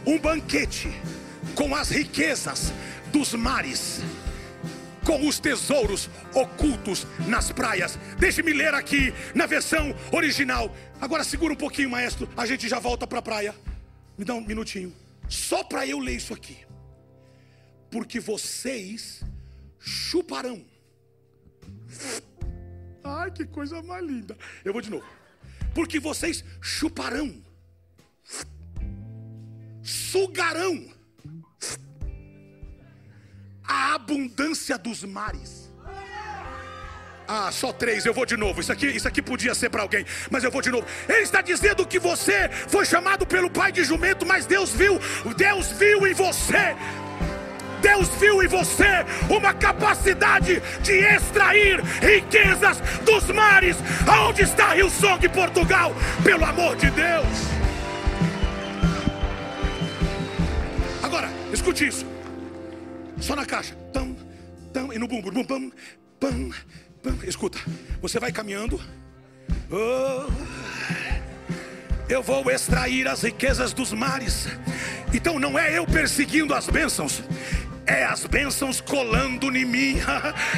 um 0.06 0.20
banquete 0.20 0.90
com 1.56 1.76
as 1.76 1.90
riquezas 1.90 2.74
dos 3.12 3.34
mares, 3.34 4.02
com 5.06 5.28
os 5.28 5.40
tesouros 5.40 6.10
ocultos 6.34 7.06
nas 7.28 7.52
praias. 7.52 7.98
Deixe-me 8.18 8.54
ler 8.54 8.74
aqui 8.74 9.14
na 9.36 9.46
versão 9.46 9.96
original. 10.12 10.76
Agora 11.00 11.24
segura 11.24 11.54
um 11.54 11.58
pouquinho, 11.58 11.90
maestro. 11.90 12.30
A 12.36 12.46
gente 12.46 12.68
já 12.68 12.80
volta 12.80 13.06
para 13.06 13.20
a 13.20 13.22
praia. 13.22 13.56
Me 14.18 14.26
dá 14.26 14.34
um 14.34 14.42
minutinho. 14.42 14.94
Só 15.28 15.64
para 15.64 15.86
eu 15.86 16.00
ler 16.00 16.16
isso 16.16 16.34
aqui. 16.34 16.58
Porque 17.92 18.20
vocês 18.20 19.22
chuparão. 19.80 20.66
Ai, 23.04 23.32
que 23.32 23.46
coisa 23.46 23.82
mais 23.82 24.04
linda. 24.04 24.38
Eu 24.64 24.74
vou 24.74 24.82
de 24.82 24.90
novo. 24.90 25.06
Porque 25.74 26.00
vocês 26.00 26.44
chuparão 26.62 27.43
sugarão 29.82 30.88
a 33.64 33.96
abundância 33.96 34.78
dos 34.78 35.04
mares. 35.04 35.64
Ah, 37.28 37.52
só 37.52 37.72
três, 37.72 38.06
eu 38.06 38.14
vou 38.14 38.26
de 38.26 38.36
novo. 38.36 38.60
Isso 38.60 38.72
aqui, 38.72 38.88
isso 38.88 39.08
aqui 39.08 39.22
podia 39.22 39.56
ser 39.56 39.70
para 39.70 39.82
alguém, 39.82 40.06
mas 40.30 40.44
eu 40.44 40.52
vou 40.52 40.62
de 40.62 40.70
novo. 40.70 40.86
Ele 41.08 41.22
está 41.22 41.42
dizendo 41.42 41.86
que 41.86 41.98
você 41.98 42.50
foi 42.68 42.86
chamado 42.86 43.26
pelo 43.26 43.50
pai 43.50 43.72
de 43.72 43.84
jumento, 43.84 44.26
mas 44.26 44.46
Deus 44.46 44.72
viu, 44.72 45.00
Deus 45.36 45.72
viu 45.72 46.06
em 46.06 46.14
você. 46.14 46.76
Deus 47.82 48.08
viu 48.20 48.42
em 48.42 48.48
você 48.48 49.06
uma 49.30 49.54
capacidade 49.54 50.62
de 50.82 50.94
extrair 50.94 51.82
riquezas 52.02 52.80
dos 53.04 53.26
mares. 53.26 53.78
Aonde 54.08 54.44
está 54.44 54.74
Rio 54.74 54.90
Song, 54.90 55.28
Portugal? 55.30 55.94
Pelo 56.24 56.46
amor 56.46 56.78
de 56.78 56.90
Deus. 56.92 57.63
Escute 61.54 61.88
isso. 61.88 62.06
Só 63.20 63.36
na 63.36 63.46
caixa. 63.46 63.76
Tam, 63.94 64.16
tam, 64.74 64.92
e 64.92 64.98
no 64.98 65.08
bumbum, 65.08 65.32
bum, 65.32 65.44
pam, 65.44 65.72
pam, 66.20 66.50
pam. 67.02 67.18
Escuta, 67.28 67.60
você 68.02 68.20
vai 68.20 68.32
caminhando. 68.32 68.82
Oh, 69.72 70.32
eu 72.10 72.22
vou 72.22 72.50
extrair 72.52 73.08
as 73.08 73.22
riquezas 73.24 73.74
dos 73.74 73.94
mares. 73.94 74.48
Então 75.14 75.40
não 75.40 75.58
é 75.58 75.78
eu 75.78 75.86
perseguindo 75.86 76.54
as 76.54 76.68
bênçãos. 76.68 77.24
É 77.86 78.06
as 78.06 78.26
bênçãos 78.26 78.80
colando 78.80 79.56
em 79.56 79.66
mim. 79.66 80.02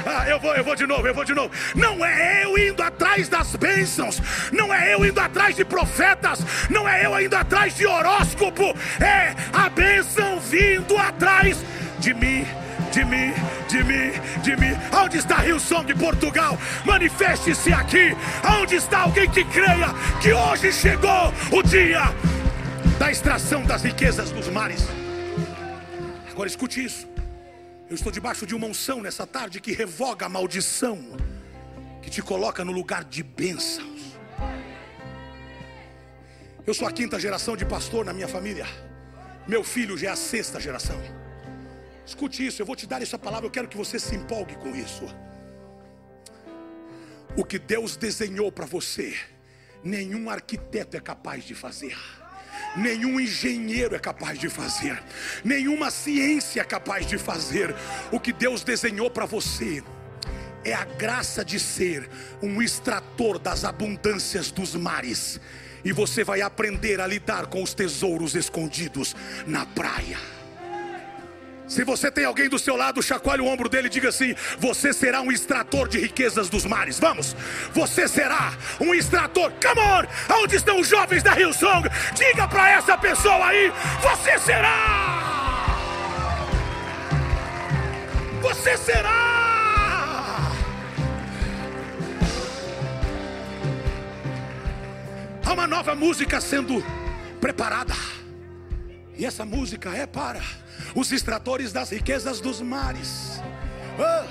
Ah, 0.07 0.29
eu 0.29 0.39
vou, 0.39 0.53
eu 0.53 0.63
vou 0.63 0.75
de 0.75 0.85
novo, 0.85 1.07
eu 1.07 1.13
vou 1.13 1.25
de 1.25 1.33
novo. 1.33 1.51
Não 1.73 2.05
é 2.05 2.43
eu 2.43 2.57
indo 2.57 2.81
atrás 2.83 3.27
das 3.27 3.55
bênçãos. 3.55 4.21
Não 4.51 4.71
é 4.73 4.93
eu 4.93 5.03
indo 5.03 5.19
atrás 5.19 5.55
de 5.55 5.65
profetas. 5.65 6.45
Não 6.69 6.87
é 6.87 7.05
eu 7.05 7.19
indo 7.19 7.35
atrás 7.35 7.75
de 7.75 7.87
horóscopo. 7.87 8.75
É 8.99 9.33
a 9.51 9.67
bênção 9.69 10.39
vindo 10.39 10.95
atrás 10.97 11.57
de 11.99 12.13
mim 12.13 12.45
de 12.91 13.03
mim, 13.03 13.33
de 13.67 13.83
mim, 13.83 14.11
de 14.41 14.55
mim. 14.55 14.77
Onde 14.93 15.17
está 15.17 15.37
Rio 15.37 15.59
Song 15.59 15.93
Portugal? 15.95 16.57
Manifeste-se 16.85 17.73
aqui. 17.73 18.15
Onde 18.61 18.75
está 18.75 18.99
alguém 18.99 19.29
que 19.29 19.43
creia 19.43 19.93
que 20.21 20.31
hoje 20.31 20.71
chegou 20.71 21.33
o 21.51 21.61
dia 21.61 22.03
da 22.97 23.11
extração 23.11 23.63
das 23.63 23.83
riquezas 23.83 24.31
dos 24.31 24.47
mares? 24.47 24.87
Agora 26.31 26.47
escute 26.47 26.85
isso. 26.85 27.14
Eu 27.87 27.93
estou 27.93 28.11
debaixo 28.11 28.47
de 28.47 28.55
uma 28.55 28.65
unção 28.65 28.99
nessa 28.99 29.27
tarde 29.27 29.61
que 29.61 29.71
revoga 29.71 30.25
a 30.25 30.29
maldição, 30.29 30.97
que 32.01 32.09
te 32.09 32.19
coloca 32.19 32.65
no 32.65 32.71
lugar 32.71 33.03
de 33.03 33.21
bênçãos. 33.21 34.17
Eu 36.65 36.73
sou 36.73 36.87
a 36.87 36.91
quinta 36.91 37.19
geração 37.19 37.55
de 37.55 37.63
pastor 37.63 38.03
na 38.03 38.11
minha 38.11 38.27
família. 38.27 38.65
Meu 39.47 39.63
filho 39.63 39.95
já 39.95 40.07
é 40.07 40.11
a 40.11 40.15
sexta 40.15 40.59
geração. 40.59 40.99
Escute 42.03 42.47
isso, 42.47 42.59
eu 42.59 42.65
vou 42.65 42.75
te 42.75 42.87
dar 42.87 43.03
essa 43.03 43.19
palavra, 43.19 43.45
eu 43.45 43.51
quero 43.51 43.67
que 43.67 43.77
você 43.77 43.99
se 43.99 44.15
empolgue 44.15 44.55
com 44.55 44.75
isso. 44.75 45.05
O 47.37 47.45
que 47.45 47.59
Deus 47.59 47.95
desenhou 47.95 48.51
para 48.51 48.65
você, 48.65 49.15
nenhum 49.83 50.27
arquiteto 50.27 50.97
é 50.97 50.99
capaz 50.99 51.43
de 51.43 51.53
fazer. 51.53 51.95
Nenhum 52.75 53.19
engenheiro 53.19 53.95
é 53.95 53.99
capaz 53.99 54.37
de 54.37 54.49
fazer, 54.49 55.01
nenhuma 55.43 55.89
ciência 55.89 56.61
é 56.61 56.63
capaz 56.63 57.05
de 57.05 57.17
fazer. 57.17 57.73
O 58.11 58.19
que 58.19 58.33
Deus 58.33 58.63
desenhou 58.63 59.09
para 59.09 59.25
você 59.25 59.83
é 60.63 60.73
a 60.73 60.83
graça 60.83 61.45
de 61.45 61.59
ser 61.59 62.09
um 62.41 62.61
extrator 62.61 63.37
das 63.37 63.63
abundâncias 63.63 64.51
dos 64.51 64.75
mares, 64.75 65.39
e 65.83 65.93
você 65.93 66.23
vai 66.23 66.41
aprender 66.41 66.99
a 66.99 67.07
lidar 67.07 67.45
com 67.45 67.61
os 67.61 67.73
tesouros 67.73 68.35
escondidos 68.35 69.15
na 69.45 69.65
praia. 69.65 70.34
Se 71.67 71.83
você 71.83 72.11
tem 72.11 72.25
alguém 72.25 72.47
do 72.47 72.59
seu 72.59 72.75
lado, 72.75 73.01
chacoalhe 73.01 73.41
o 73.41 73.47
ombro 73.47 73.67
dele 73.67 73.87
e 73.87 73.89
diga 73.89 74.09
assim: 74.09 74.35
Você 74.59 74.93
será 74.93 75.21
um 75.21 75.31
extrator 75.31 75.87
de 75.87 75.97
riquezas 75.99 76.47
dos 76.47 76.65
mares. 76.65 76.99
Vamos, 76.99 77.35
você 77.73 78.07
será 78.07 78.53
um 78.79 78.93
extrator. 78.93 79.51
Come 79.53 79.81
on! 79.81 80.45
Estão 80.51 80.79
os 80.79 80.87
jovens 80.87 81.23
da 81.23 81.37
Hillsong? 81.37 81.89
Diga 82.15 82.47
para 82.47 82.71
essa 82.71 82.97
pessoa 82.97 83.47
aí: 83.47 83.71
Você 84.01 84.37
será! 84.39 85.75
Você 88.41 88.77
será! 88.77 89.45
Há 95.43 95.53
uma 95.53 95.67
nova 95.67 95.95
música 95.95 96.39
sendo 96.39 96.83
preparada. 97.41 97.93
E 99.17 99.25
essa 99.25 99.45
música 99.45 99.89
é 99.95 100.05
para 100.05 100.41
os 100.93 101.11
extratores 101.11 101.71
das 101.73 101.89
riquezas 101.91 102.39
dos 102.39 102.61
mares. 102.61 103.41
Ah, 103.97 104.25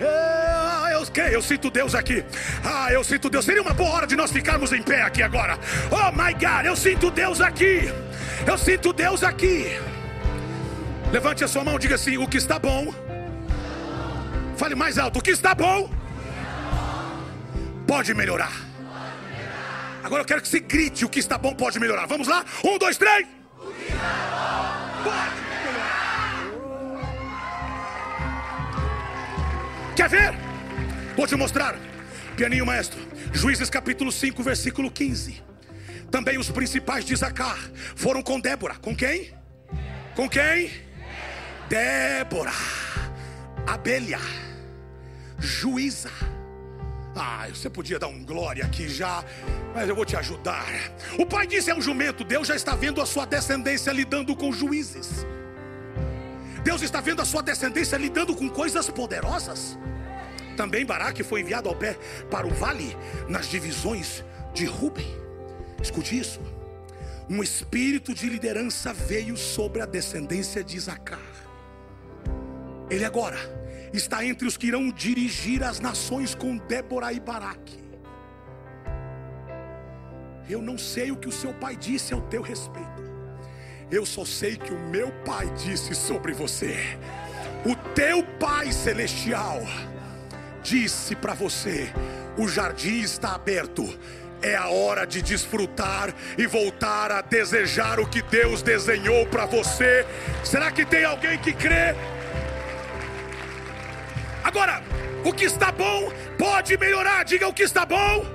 ah, 0.00 0.88
eu, 0.92 1.06
que- 1.06 1.20
eu 1.20 1.40
sinto 1.40 1.70
Deus 1.70 1.94
aqui. 1.94 2.24
Ah, 2.64 2.92
eu 2.92 3.04
sinto 3.04 3.30
Deus. 3.30 3.44
Seria 3.44 3.62
uma 3.62 3.72
boa 3.72 3.90
hora 3.90 4.06
de 4.06 4.16
nós 4.16 4.32
ficarmos 4.32 4.72
em 4.72 4.82
pé 4.82 5.02
aqui 5.02 5.22
agora. 5.22 5.56
Oh 5.90 6.10
my 6.12 6.32
God, 6.34 6.66
eu 6.66 6.74
sinto 6.76 7.10
Deus 7.10 7.40
aqui. 7.40 7.82
Eu 8.46 8.58
sinto 8.58 8.92
Deus 8.92 9.22
aqui. 9.22 9.78
Levante 11.12 11.44
a 11.44 11.48
sua 11.48 11.62
mão 11.62 11.76
e 11.76 11.78
diga 11.78 11.94
assim: 11.94 12.16
o 12.18 12.26
que 12.26 12.38
está 12.38 12.58
bom. 12.58 12.92
Fale 14.56 14.74
mais 14.74 14.98
alto: 14.98 15.20
o 15.20 15.22
que 15.22 15.30
está 15.30 15.54
bom 15.54 15.88
pode 17.86 18.12
melhorar. 18.14 18.52
Agora 20.02 20.22
eu 20.22 20.26
quero 20.26 20.42
que 20.42 20.48
você 20.48 20.58
grite: 20.58 21.04
o 21.04 21.08
que 21.08 21.20
está 21.20 21.38
bom 21.38 21.54
pode 21.54 21.78
melhorar. 21.78 22.06
Vamos 22.06 22.26
lá? 22.26 22.44
Um, 22.64 22.78
dois, 22.78 22.96
três. 22.98 23.28
Pode 23.56 23.74
melhorar. 25.04 25.53
Quer 29.96 30.08
ver? 30.08 30.34
Vou 31.16 31.26
te 31.26 31.36
mostrar. 31.36 31.76
Pianinho 32.36 32.66
maestro. 32.66 33.00
Juízes 33.32 33.70
capítulo 33.70 34.10
5, 34.10 34.42
versículo 34.42 34.90
15. 34.90 35.40
Também 36.10 36.36
os 36.36 36.50
principais 36.50 37.04
de 37.04 37.14
Zacar 37.14 37.58
foram 37.94 38.20
com 38.22 38.40
Débora. 38.40 38.74
Com 38.74 38.94
quem? 38.94 39.32
Com 40.16 40.28
quem? 40.28 40.70
Débora. 41.68 42.52
Abelha. 43.66 44.18
Juíza. 45.38 46.10
Ah, 47.14 47.46
você 47.48 47.70
podia 47.70 47.98
dar 47.98 48.08
um 48.08 48.24
glória 48.24 48.64
aqui 48.64 48.88
já, 48.88 49.24
mas 49.72 49.88
eu 49.88 49.94
vou 49.94 50.04
te 50.04 50.16
ajudar. 50.16 50.66
O 51.16 51.24
pai 51.24 51.46
disse 51.46 51.70
é 51.70 51.74
um 51.74 51.80
jumento, 51.80 52.24
Deus 52.24 52.48
já 52.48 52.56
está 52.56 52.74
vendo 52.74 53.00
a 53.00 53.06
sua 53.06 53.24
descendência 53.24 53.92
lidando 53.92 54.34
com 54.34 54.50
juízes. 54.50 55.24
Deus 56.64 56.80
está 56.80 57.00
vendo 57.00 57.20
a 57.20 57.26
sua 57.26 57.42
descendência 57.42 57.98
lidando 57.98 58.34
com 58.34 58.48
coisas 58.48 58.88
poderosas. 58.88 59.78
Também 60.56 60.86
Baraque 60.86 61.22
foi 61.22 61.42
enviado 61.42 61.68
ao 61.68 61.76
pé 61.76 61.98
para 62.30 62.46
o 62.46 62.50
vale 62.50 62.96
nas 63.28 63.48
divisões 63.48 64.24
de 64.54 64.64
Ruben. 64.64 65.06
Escute 65.82 66.18
isso. 66.18 66.40
Um 67.28 67.42
espírito 67.42 68.14
de 68.14 68.30
liderança 68.30 68.94
veio 68.94 69.36
sobre 69.36 69.82
a 69.82 69.86
descendência 69.86 70.64
de 70.64 70.78
Isacar. 70.78 71.20
Ele 72.88 73.04
agora 73.04 73.38
está 73.92 74.24
entre 74.24 74.48
os 74.48 74.56
que 74.56 74.66
irão 74.66 74.90
dirigir 74.90 75.62
as 75.62 75.80
nações 75.80 76.34
com 76.34 76.56
Débora 76.56 77.12
e 77.12 77.20
Baraque. 77.20 77.78
Eu 80.48 80.62
não 80.62 80.78
sei 80.78 81.10
o 81.10 81.16
que 81.16 81.28
o 81.28 81.32
seu 81.32 81.52
pai 81.52 81.76
disse 81.76 82.14
ao 82.14 82.22
teu 82.22 82.40
respeito. 82.40 83.03
Eu 83.90 84.06
só 84.06 84.24
sei 84.24 84.56
que 84.56 84.72
o 84.72 84.78
meu 84.78 85.10
pai 85.24 85.48
disse 85.56 85.94
sobre 85.94 86.32
você. 86.32 86.76
O 87.64 87.74
teu 87.94 88.22
pai 88.38 88.72
celestial 88.72 89.62
disse 90.62 91.14
para 91.14 91.34
você: 91.34 91.92
o 92.36 92.48
jardim 92.48 93.00
está 93.00 93.34
aberto. 93.34 93.86
É 94.42 94.54
a 94.54 94.68
hora 94.68 95.06
de 95.06 95.22
desfrutar 95.22 96.14
e 96.36 96.46
voltar 96.46 97.10
a 97.10 97.22
desejar 97.22 97.98
o 97.98 98.06
que 98.06 98.20
Deus 98.20 98.60
desenhou 98.60 99.24
para 99.26 99.46
você. 99.46 100.04
Será 100.42 100.70
que 100.70 100.84
tem 100.84 101.02
alguém 101.04 101.38
que 101.38 101.52
crê? 101.52 101.94
Agora, 104.42 104.82
o 105.24 105.32
que 105.32 105.44
está 105.44 105.72
bom 105.72 106.12
pode 106.38 106.76
melhorar. 106.76 107.24
Diga 107.24 107.48
o 107.48 107.54
que 107.54 107.62
está 107.62 107.86
bom. 107.86 108.33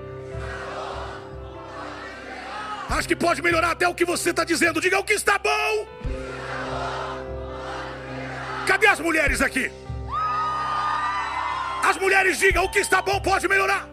Acho 2.89 3.07
que 3.07 3.15
pode 3.15 3.41
melhorar 3.41 3.71
até 3.71 3.87
o 3.87 3.93
que 3.93 4.03
você 4.03 4.31
está 4.31 4.43
dizendo. 4.43 4.81
Diga 4.81 4.99
o 4.99 5.03
que 5.03 5.13
está 5.13 5.37
bom. 5.37 5.87
Cadê 8.65 8.87
as 8.87 8.99
mulheres 8.99 9.41
aqui? 9.41 9.71
As 11.83 11.97
mulheres 11.97 12.37
digam 12.39 12.63
o 12.65 12.71
que 12.71 12.79
está 12.79 13.01
bom 13.01 13.19
pode 13.19 13.47
melhorar. 13.47 13.87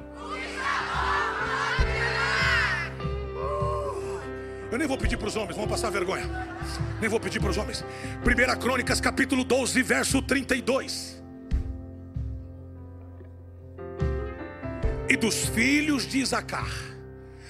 Eu 4.71 4.79
nem 4.79 4.89
vou 4.89 4.99
pedir 4.99 5.17
para 5.17 5.29
os 5.29 5.37
homens, 5.37 5.57
vão 5.57 5.69
passar 5.69 5.91
vergonha. 5.91 6.29
Nem 7.01 7.09
vou 7.09 7.21
pedir 7.21 7.41
para 7.41 7.51
os 7.51 7.57
homens. 7.57 7.85
1 8.25 8.61
Crônicas, 8.61 9.01
capítulo 9.01 9.45
12, 9.45 9.83
verso 9.83 10.21
32. 10.21 11.23
E 15.09 15.17
dos 15.17 15.47
filhos 15.47 16.07
de 16.07 16.19
Isacar, 16.19 16.69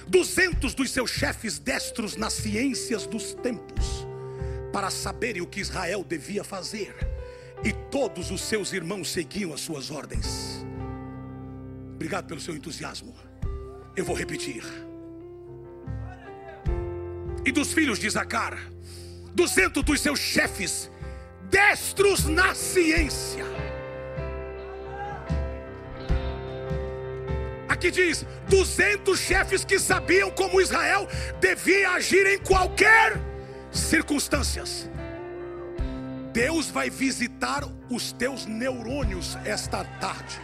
duzentos 0.07 0.73
dos 0.73 0.91
seus 0.91 1.09
chefes 1.09 1.59
destros 1.59 2.15
nas 2.15 2.33
ciências 2.33 3.05
dos 3.05 3.33
tempos, 3.33 4.07
para 4.71 4.89
saberem 4.89 5.41
o 5.41 5.47
que 5.47 5.59
Israel 5.59 6.03
devia 6.03 6.43
fazer, 6.43 6.95
e 7.63 7.73
todos 7.91 8.31
os 8.31 8.41
seus 8.41 8.71
irmãos 8.73 9.11
seguiam 9.11 9.53
as 9.53 9.61
suas 9.61 9.91
ordens. 9.91 10.65
Obrigado 11.95 12.27
pelo 12.27 12.39
seu 12.39 12.55
entusiasmo. 12.55 13.13
Eu 13.95 14.05
vou 14.05 14.15
repetir. 14.15 14.63
E 17.43 17.51
dos 17.51 17.73
filhos 17.73 17.97
de 17.97 18.07
Isacar, 18.07 18.57
duzentos 19.33 19.83
dos 19.83 19.99
seus 19.99 20.19
chefes, 20.19 20.91
destros 21.49 22.25
na 22.25 22.53
ciência. 22.53 23.45
Aqui 27.77 27.91
diz: 27.91 28.25
duzentos 28.49 29.19
chefes 29.19 29.63
que 29.63 29.77
sabiam 29.77 30.31
como 30.31 30.59
Israel 30.59 31.07
devia 31.39 31.91
agir 31.91 32.25
em 32.25 32.39
qualquer 32.39 33.13
circunstâncias. 33.71 34.89
Deus 36.33 36.71
vai 36.71 36.89
visitar 36.89 37.63
os 37.87 38.11
teus 38.11 38.47
neurônios 38.47 39.37
esta 39.45 39.83
tarde. 39.83 40.41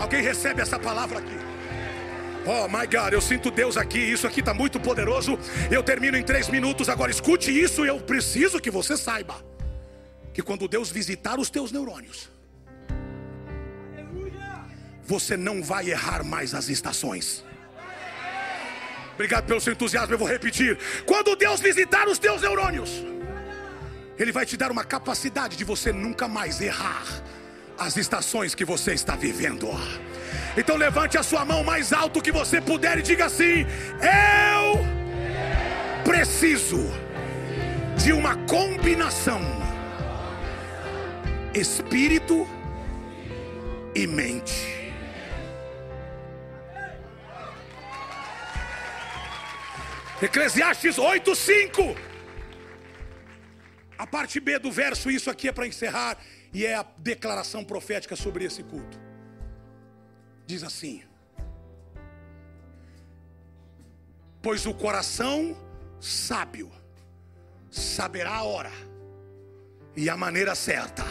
Alguém 0.00 0.20
recebe 0.20 0.60
essa 0.60 0.80
palavra 0.80 1.20
aqui? 1.20 1.38
Oh 2.44 2.66
my 2.66 2.84
God, 2.86 3.12
eu 3.12 3.20
sinto 3.20 3.48
Deus 3.48 3.76
aqui. 3.76 4.00
Isso 4.00 4.26
aqui 4.26 4.40
está 4.40 4.52
muito 4.52 4.80
poderoso. 4.80 5.38
Eu 5.70 5.82
termino 5.82 6.16
em 6.16 6.24
três 6.24 6.48
minutos. 6.48 6.88
Agora 6.88 7.12
escute 7.12 7.56
isso. 7.56 7.84
Eu 7.84 8.00
preciso 8.00 8.60
que 8.60 8.70
você 8.70 8.96
saiba 8.96 9.36
que 10.34 10.42
quando 10.42 10.66
Deus 10.66 10.90
visitar 10.90 11.38
os 11.38 11.48
teus 11.50 11.70
neurônios, 11.70 12.35
você 15.06 15.36
não 15.36 15.62
vai 15.62 15.90
errar 15.90 16.24
mais 16.24 16.54
as 16.54 16.68
estações. 16.68 17.44
Obrigado 19.14 19.46
pelo 19.46 19.60
seu 19.60 19.72
entusiasmo. 19.72 20.14
Eu 20.14 20.18
vou 20.18 20.28
repetir. 20.28 20.78
Quando 21.06 21.34
Deus 21.36 21.60
visitar 21.60 22.06
os 22.06 22.18
teus 22.18 22.42
neurônios, 22.42 22.90
Ele 24.18 24.30
vai 24.30 24.44
te 24.44 24.56
dar 24.56 24.70
uma 24.70 24.84
capacidade 24.84 25.56
de 25.56 25.64
você 25.64 25.92
nunca 25.92 26.28
mais 26.28 26.60
errar 26.60 27.04
as 27.78 27.96
estações 27.96 28.54
que 28.54 28.64
você 28.64 28.92
está 28.92 29.16
vivendo. 29.16 29.68
Então 30.56 30.76
levante 30.76 31.16
a 31.16 31.22
sua 31.22 31.44
mão 31.44 31.64
mais 31.64 31.92
alto 31.92 32.20
que 32.20 32.32
você 32.32 32.60
puder 32.60 32.98
e 32.98 33.02
diga 33.02 33.26
assim: 33.26 33.66
Eu 34.02 34.84
preciso 36.04 36.84
de 37.96 38.12
uma 38.12 38.36
combinação 38.46 39.40
espírito 41.54 42.46
e 43.94 44.06
mente. 44.06 44.75
Eclesiastes 50.20 50.96
8:5. 50.98 51.96
A 53.98 54.06
parte 54.06 54.40
B 54.40 54.58
do 54.58 54.70
verso, 54.70 55.10
isso 55.10 55.30
aqui 55.30 55.48
é 55.48 55.52
para 55.52 55.66
encerrar 55.66 56.18
e 56.52 56.64
é 56.64 56.74
a 56.74 56.86
declaração 56.98 57.62
profética 57.62 58.16
sobre 58.16 58.44
esse 58.44 58.62
culto. 58.62 58.98
Diz 60.46 60.62
assim: 60.62 61.02
Pois 64.40 64.64
o 64.64 64.72
coração 64.72 65.56
sábio 66.00 66.70
saberá 67.70 68.36
a 68.36 68.42
hora 68.42 68.72
e 69.94 70.08
a 70.08 70.16
maneira 70.16 70.54
certa. 70.54 71.04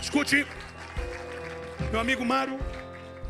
Escute, 0.00 0.44
meu 1.92 2.00
amigo 2.00 2.24
Mário, 2.24 2.58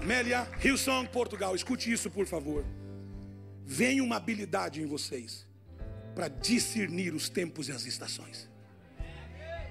Amélia, 0.03 0.49
Hillsong, 0.61 1.09
Portugal, 1.11 1.55
escute 1.55 1.93
isso 1.93 2.11
por 2.11 2.27
favor. 2.27 2.65
Vem 3.65 4.01
uma 4.01 4.17
habilidade 4.17 4.83
em 4.83 4.87
vocês 4.87 5.47
para 6.13 6.27
discernir 6.27 7.15
os 7.15 7.29
tempos 7.29 7.69
e 7.69 7.73
as 7.73 7.87
estações. 7.87 8.51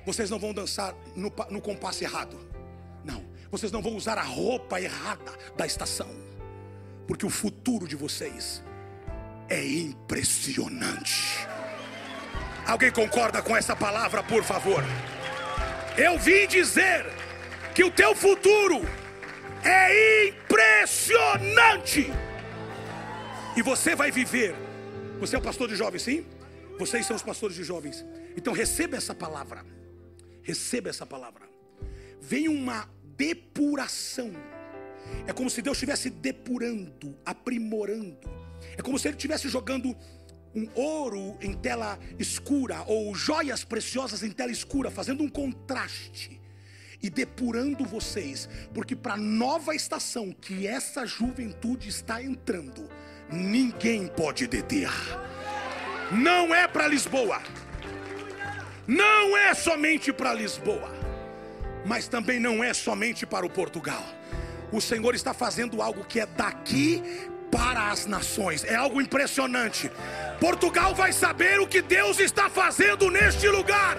Vocês 0.06 0.30
não 0.30 0.40
vão 0.40 0.54
dançar 0.54 0.96
no, 1.18 1.32
no 1.50 1.60
compasso 1.60 2.06
errado. 2.06 2.40
Não. 3.04 3.26
Vocês 3.52 3.74
não 3.74 3.82
vão 3.82 3.94
usar 3.94 4.18
a 4.18 4.24
roupa 4.24 4.80
errada 4.80 5.38
da 5.58 5.66
estação. 5.66 6.08
Porque 7.06 7.26
o 7.26 7.30
futuro 7.30 7.86
de 7.86 7.98
vocês 7.98 8.64
é 9.50 9.62
impressionante. 9.68 11.46
Alguém 12.66 12.90
concorda 12.90 13.42
com 13.42 13.56
essa 13.56 13.76
palavra, 13.76 14.24
por 14.24 14.46
favor? 14.46 14.82
Eu 15.98 16.18
vim 16.18 16.48
dizer 16.48 17.06
que 17.76 17.84
o 17.84 17.92
teu 17.92 18.16
futuro 18.16 18.82
é 19.64 20.30
impressionante. 20.30 22.12
E 23.56 23.62
você 23.62 23.96
vai 23.96 24.12
viver. 24.12 24.56
Você 25.20 25.36
é 25.36 25.40
o 25.40 25.42
pastor 25.42 25.68
de 25.68 25.76
jovens, 25.76 26.02
sim? 26.02 26.26
Vocês 26.80 27.06
são 27.06 27.16
os 27.16 27.22
pastores 27.22 27.56
de 27.56 27.64
jovens. 27.64 28.04
Então 28.36 28.54
receba 28.54 28.98
essa 28.98 29.14
palavra. 29.14 29.64
Receba 30.42 30.90
essa 30.90 31.06
palavra. 31.06 31.48
Vem 32.20 32.48
uma 32.48 32.90
depuração. 33.16 34.32
É 35.28 35.34
como 35.34 35.50
se 35.50 35.62
Deus 35.62 35.78
estivesse 35.78 36.10
depurando, 36.10 37.16
aprimorando. 37.26 38.30
É 38.78 38.82
como 38.82 38.98
se 38.98 39.08
Ele 39.08 39.16
estivesse 39.16 39.48
jogando 39.48 39.96
um 40.56 40.68
ouro 40.74 41.38
em 41.40 41.54
tela 41.54 42.00
escura 42.18 42.84
ou 42.88 43.14
joias 43.14 43.64
preciosas 43.64 44.24
em 44.24 44.32
tela 44.32 44.52
escura, 44.52 44.90
fazendo 44.90 45.24
um 45.24 45.30
contraste 45.30 46.41
e 47.02 47.10
depurando 47.10 47.84
vocês, 47.86 48.48
porque 48.74 48.96
para 48.96 49.14
a 49.14 49.18
nova 49.18 49.76
estação 49.76 50.32
que 50.32 50.68
essa 50.68 51.06
juventude 51.06 51.90
está 51.90 52.22
entrando, 52.22 52.90
ninguém 53.32 54.08
pode 54.08 54.48
deter. 54.48 54.90
Não 56.12 56.54
é 56.54 56.68
para 56.68 56.88
Lisboa, 56.88 57.42
não 58.88 59.38
é 59.38 59.54
somente 59.54 60.12
para 60.12 60.34
Lisboa, 60.34 60.92
mas 61.86 62.08
também 62.08 62.40
não 62.40 62.64
é 62.64 62.74
somente 62.74 63.26
para 63.26 63.46
o 63.46 63.50
Portugal. 63.50 64.04
O 64.72 64.80
Senhor 64.80 65.16
está 65.16 65.34
fazendo 65.34 65.82
algo 65.82 66.06
que 66.06 66.20
é 66.20 66.26
daqui 66.26 67.04
para 67.52 67.92
as 67.92 68.06
nações. 68.06 68.64
É 68.64 68.76
algo 68.76 69.02
impressionante. 69.02 69.92
Portugal 70.40 70.96
vai 70.96 71.12
saber 71.12 71.60
o 71.60 71.68
que 71.68 71.82
Deus 71.82 72.20
está 72.20 72.50
fazendo 72.50 73.12
neste 73.12 73.48
lugar. 73.50 73.98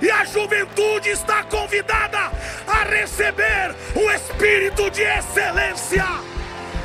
E 0.00 0.10
a 0.10 0.24
juventude 0.24 1.10
está 1.10 1.44
convidada 1.44 2.32
a 2.66 2.84
receber 2.84 3.74
o 3.94 4.10
espírito 4.10 4.90
de 4.90 5.02
excelência. 5.02 6.04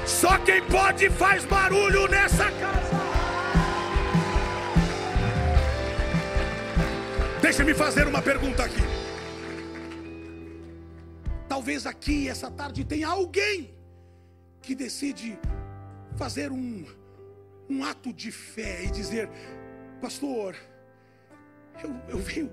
Só 0.06 0.38
quem 0.40 0.62
pode 0.64 1.10
faz 1.10 1.46
barulho 1.46 2.08
nessa 2.08 2.52
casa. 2.52 2.96
Deixa-me 7.42 7.74
fazer 7.74 8.08
uma 8.08 8.22
pergunta 8.22 8.64
aqui. 8.64 8.82
Talvez 11.48 11.86
aqui 11.86 12.28
essa 12.28 12.52
tarde 12.52 12.84
tenha 12.84 13.08
alguém 13.08 13.74
que 14.62 14.76
decide 14.76 15.40
fazer 16.18 16.52
um, 16.52 16.86
um 17.70 17.84
ato 17.84 18.12
de 18.12 18.32
fé 18.32 18.84
e 18.84 18.92
dizer: 18.92 19.30
Pastor, 20.02 20.56
eu, 21.84 21.96
eu 22.10 22.18
venho, 22.18 22.52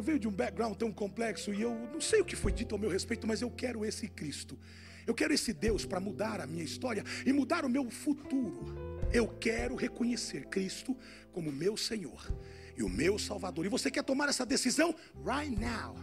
eu 0.00 0.02
venho 0.02 0.18
de 0.18 0.26
um 0.26 0.32
background 0.32 0.78
tão 0.78 0.90
complexo 0.90 1.52
e 1.52 1.60
eu 1.60 1.74
não 1.92 2.00
sei 2.00 2.22
o 2.22 2.24
que 2.24 2.34
foi 2.34 2.50
dito 2.50 2.74
ao 2.74 2.78
meu 2.78 2.88
respeito, 2.88 3.26
mas 3.26 3.42
eu 3.42 3.50
quero 3.50 3.84
esse 3.84 4.08
Cristo. 4.08 4.58
Eu 5.06 5.14
quero 5.14 5.34
esse 5.34 5.52
Deus 5.52 5.84
para 5.84 6.00
mudar 6.00 6.40
a 6.40 6.46
minha 6.46 6.64
história 6.64 7.04
e 7.26 7.32
mudar 7.34 7.66
o 7.66 7.68
meu 7.68 7.90
futuro. 7.90 8.64
Eu 9.12 9.28
quero 9.28 9.74
reconhecer 9.74 10.46
Cristo 10.46 10.96
como 11.32 11.52
meu 11.52 11.76
Senhor 11.76 12.32
e 12.78 12.82
o 12.82 12.88
meu 12.88 13.18
Salvador. 13.18 13.66
E 13.66 13.68
você 13.68 13.90
quer 13.90 14.02
tomar 14.02 14.30
essa 14.30 14.46
decisão 14.46 14.94
right 15.22 15.54
now? 15.54 15.94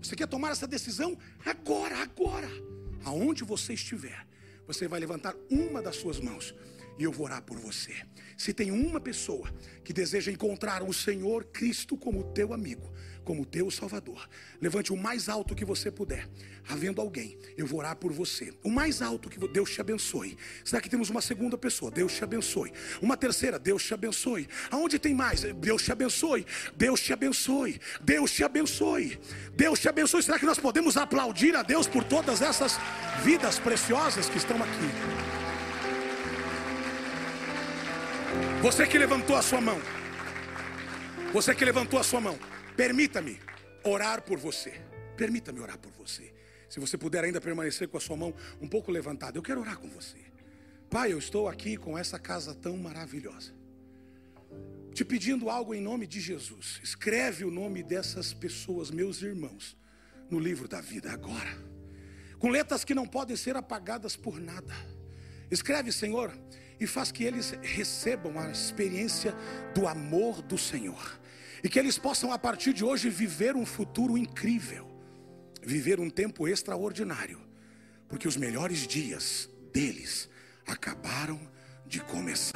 Você 0.00 0.16
quer 0.16 0.28
tomar 0.28 0.52
essa 0.52 0.66
decisão 0.66 1.18
agora, 1.44 1.96
agora, 1.98 2.48
aonde 3.04 3.44
você 3.44 3.74
estiver. 3.74 4.26
Você 4.66 4.88
vai 4.88 4.98
levantar 4.98 5.34
uma 5.50 5.82
das 5.82 5.96
suas 5.96 6.18
mãos 6.18 6.54
e 6.98 7.04
eu 7.04 7.12
vou 7.12 7.26
orar 7.26 7.42
por 7.42 7.58
você. 7.58 7.94
Se 8.36 8.52
tem 8.52 8.70
uma 8.70 9.00
pessoa 9.00 9.52
que 9.84 9.92
deseja 9.92 10.32
encontrar 10.32 10.82
o 10.82 10.92
Senhor 10.92 11.44
Cristo 11.44 11.96
como 11.96 12.32
teu 12.32 12.52
amigo, 12.52 12.90
como 13.26 13.44
teu 13.44 13.72
Salvador, 13.72 14.28
levante 14.60 14.92
o 14.92 14.96
mais 14.96 15.28
alto 15.28 15.52
que 15.52 15.64
você 15.64 15.90
puder. 15.90 16.28
Havendo 16.68 17.00
alguém, 17.00 17.36
eu 17.56 17.66
vou 17.66 17.80
orar 17.80 17.96
por 17.96 18.12
você. 18.12 18.54
O 18.62 18.70
mais 18.70 19.02
alto 19.02 19.28
que 19.28 19.36
Deus 19.48 19.70
te 19.70 19.80
abençoe. 19.80 20.38
Será 20.64 20.80
que 20.80 20.88
temos 20.88 21.10
uma 21.10 21.20
segunda 21.20 21.58
pessoa? 21.58 21.90
Deus 21.90 22.14
te 22.14 22.22
abençoe. 22.22 22.72
Uma 23.02 23.16
terceira, 23.16 23.58
Deus 23.58 23.84
te 23.84 23.92
abençoe. 23.92 24.48
Aonde 24.70 24.96
tem 24.98 25.12
mais? 25.12 25.42
Deus 25.42 25.82
te 25.82 25.90
abençoe. 25.90 26.46
Deus 26.76 27.00
te 27.00 27.12
abençoe. 27.12 27.80
Deus 28.00 28.30
te 28.30 28.44
abençoe. 28.44 29.20
Deus 29.54 29.80
te 29.80 29.88
abençoe. 29.88 30.22
Será 30.22 30.38
que 30.38 30.46
nós 30.46 30.58
podemos 30.58 30.96
aplaudir 30.96 31.56
a 31.56 31.62
Deus 31.62 31.88
por 31.88 32.04
todas 32.04 32.40
essas 32.40 32.78
vidas 33.24 33.58
preciosas 33.58 34.28
que 34.28 34.38
estão 34.38 34.56
aqui? 34.62 35.26
Você 38.62 38.86
que 38.86 38.98
levantou 38.98 39.34
a 39.34 39.42
sua 39.42 39.60
mão, 39.60 39.80
você 41.32 41.52
que 41.54 41.64
levantou 41.64 41.98
a 41.98 42.04
sua 42.04 42.20
mão, 42.20 42.38
permita-me 42.76 43.40
orar 43.82 44.22
por 44.22 44.38
você. 44.38 44.80
Permita-me 45.16 45.60
orar 45.60 45.78
por 45.78 45.90
você. 45.92 46.32
Se 46.68 46.80
você 46.80 46.98
puder 46.98 47.24
ainda 47.24 47.40
permanecer 47.40 47.88
com 47.88 47.96
a 47.96 48.00
sua 48.00 48.16
mão 48.16 48.34
um 48.60 48.68
pouco 48.68 48.90
levantada, 48.90 49.38
eu 49.38 49.42
quero 49.42 49.60
orar 49.60 49.78
com 49.78 49.88
você. 49.88 50.18
Pai, 50.90 51.12
eu 51.12 51.18
estou 51.18 51.48
aqui 51.48 51.76
com 51.76 51.96
essa 51.96 52.18
casa 52.18 52.54
tão 52.54 52.76
maravilhosa. 52.76 53.52
Te 54.92 55.04
pedindo 55.04 55.50
algo 55.50 55.74
em 55.74 55.80
nome 55.80 56.06
de 56.06 56.20
Jesus. 56.20 56.80
Escreve 56.82 57.44
o 57.44 57.50
nome 57.50 57.82
dessas 57.82 58.32
pessoas, 58.32 58.90
meus 58.90 59.20
irmãos, 59.22 59.76
no 60.30 60.38
livro 60.38 60.66
da 60.66 60.80
vida 60.80 61.12
agora. 61.12 61.56
Com 62.38 62.48
letras 62.48 62.84
que 62.84 62.94
não 62.94 63.06
podem 63.06 63.36
ser 63.36 63.56
apagadas 63.56 64.16
por 64.16 64.40
nada. 64.40 64.74
Escreve, 65.50 65.92
Senhor, 65.92 66.32
e 66.80 66.86
faz 66.86 67.12
que 67.12 67.24
eles 67.24 67.50
recebam 67.62 68.38
a 68.38 68.50
experiência 68.50 69.34
do 69.74 69.86
amor 69.86 70.42
do 70.42 70.58
Senhor. 70.58 71.20
E 71.66 71.68
que 71.68 71.80
eles 71.80 71.98
possam, 71.98 72.30
a 72.30 72.38
partir 72.38 72.72
de 72.72 72.84
hoje, 72.84 73.10
viver 73.10 73.56
um 73.56 73.66
futuro 73.66 74.16
incrível, 74.16 74.86
viver 75.60 75.98
um 75.98 76.08
tempo 76.08 76.46
extraordinário, 76.46 77.40
porque 78.08 78.28
os 78.28 78.36
melhores 78.36 78.86
dias 78.86 79.50
deles 79.72 80.28
acabaram 80.64 81.40
de 81.84 81.98
começar. 81.98 82.52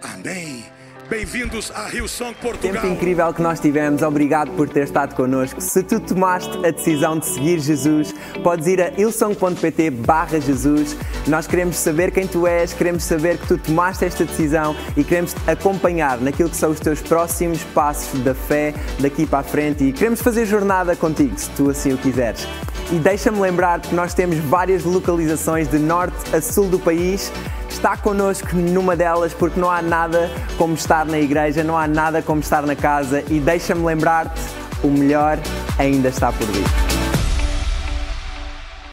Amém. 0.00 0.64
Bem-vindos 1.06 1.70
a 1.74 1.86
Rio 1.86 2.06
Song 2.06 2.34
Portugal. 2.34 2.82
Tempo 2.82 2.86
incrível 2.86 3.32
que 3.32 3.40
nós 3.40 3.58
tivemos. 3.58 4.02
Obrigado 4.02 4.50
por 4.50 4.68
ter 4.68 4.84
estado 4.84 5.14
connosco. 5.14 5.58
Se 5.60 5.82
tu 5.82 5.98
tomaste 6.00 6.54
a 6.58 6.70
decisão 6.70 7.18
de 7.18 7.24
seguir 7.24 7.58
Jesus, 7.60 8.14
podes 8.42 8.66
ir 8.66 8.82
a 8.82 8.90
ilsong.pt 8.90 9.90
barra 9.90 10.38
Jesus. 10.38 10.96
Nós 11.26 11.46
queremos 11.46 11.76
saber 11.76 12.10
quem 12.10 12.26
tu 12.26 12.46
és, 12.46 12.74
queremos 12.74 13.04
saber 13.04 13.38
que 13.38 13.46
tu 13.46 13.56
tomaste 13.56 14.04
esta 14.04 14.24
decisão 14.24 14.76
e 14.96 15.04
queremos 15.04 15.34
acompanhar 15.46 16.20
naquilo 16.20 16.50
que 16.50 16.56
são 16.56 16.70
os 16.70 16.80
teus 16.80 17.00
próximos 17.00 17.62
passos 17.74 18.20
da 18.20 18.34
fé 18.34 18.74
daqui 18.98 19.26
para 19.26 19.38
a 19.38 19.42
frente 19.42 19.84
e 19.84 19.92
queremos 19.92 20.20
fazer 20.20 20.44
jornada 20.44 20.94
contigo, 20.94 21.38
se 21.38 21.48
tu 21.50 21.70
assim 21.70 21.94
o 21.94 21.98
quiseres. 21.98 22.46
E 22.90 22.96
deixa-me 22.96 23.38
lembrar 23.40 23.80
que 23.80 23.94
nós 23.94 24.14
temos 24.14 24.36
várias 24.38 24.84
localizações 24.84 25.68
de 25.68 25.78
norte 25.78 26.34
a 26.34 26.40
sul 26.40 26.68
do 26.68 26.78
país. 26.78 27.30
Está 27.68 27.96
connosco 27.96 28.56
numa 28.56 28.96
delas 28.96 29.32
porque 29.32 29.60
não 29.60 29.70
há 29.70 29.80
nada 29.82 30.30
como 30.56 30.74
estar 30.74 31.06
na 31.06 31.18
igreja, 31.18 31.62
não 31.62 31.76
há 31.76 31.86
nada 31.86 32.22
como 32.22 32.40
estar 32.40 32.62
na 32.62 32.74
casa. 32.74 33.22
E 33.28 33.38
deixa-me 33.38 33.84
lembrar-te: 33.84 34.40
o 34.82 34.88
melhor 34.88 35.38
ainda 35.78 36.08
está 36.08 36.32
por 36.32 36.46
vir. 36.46 36.97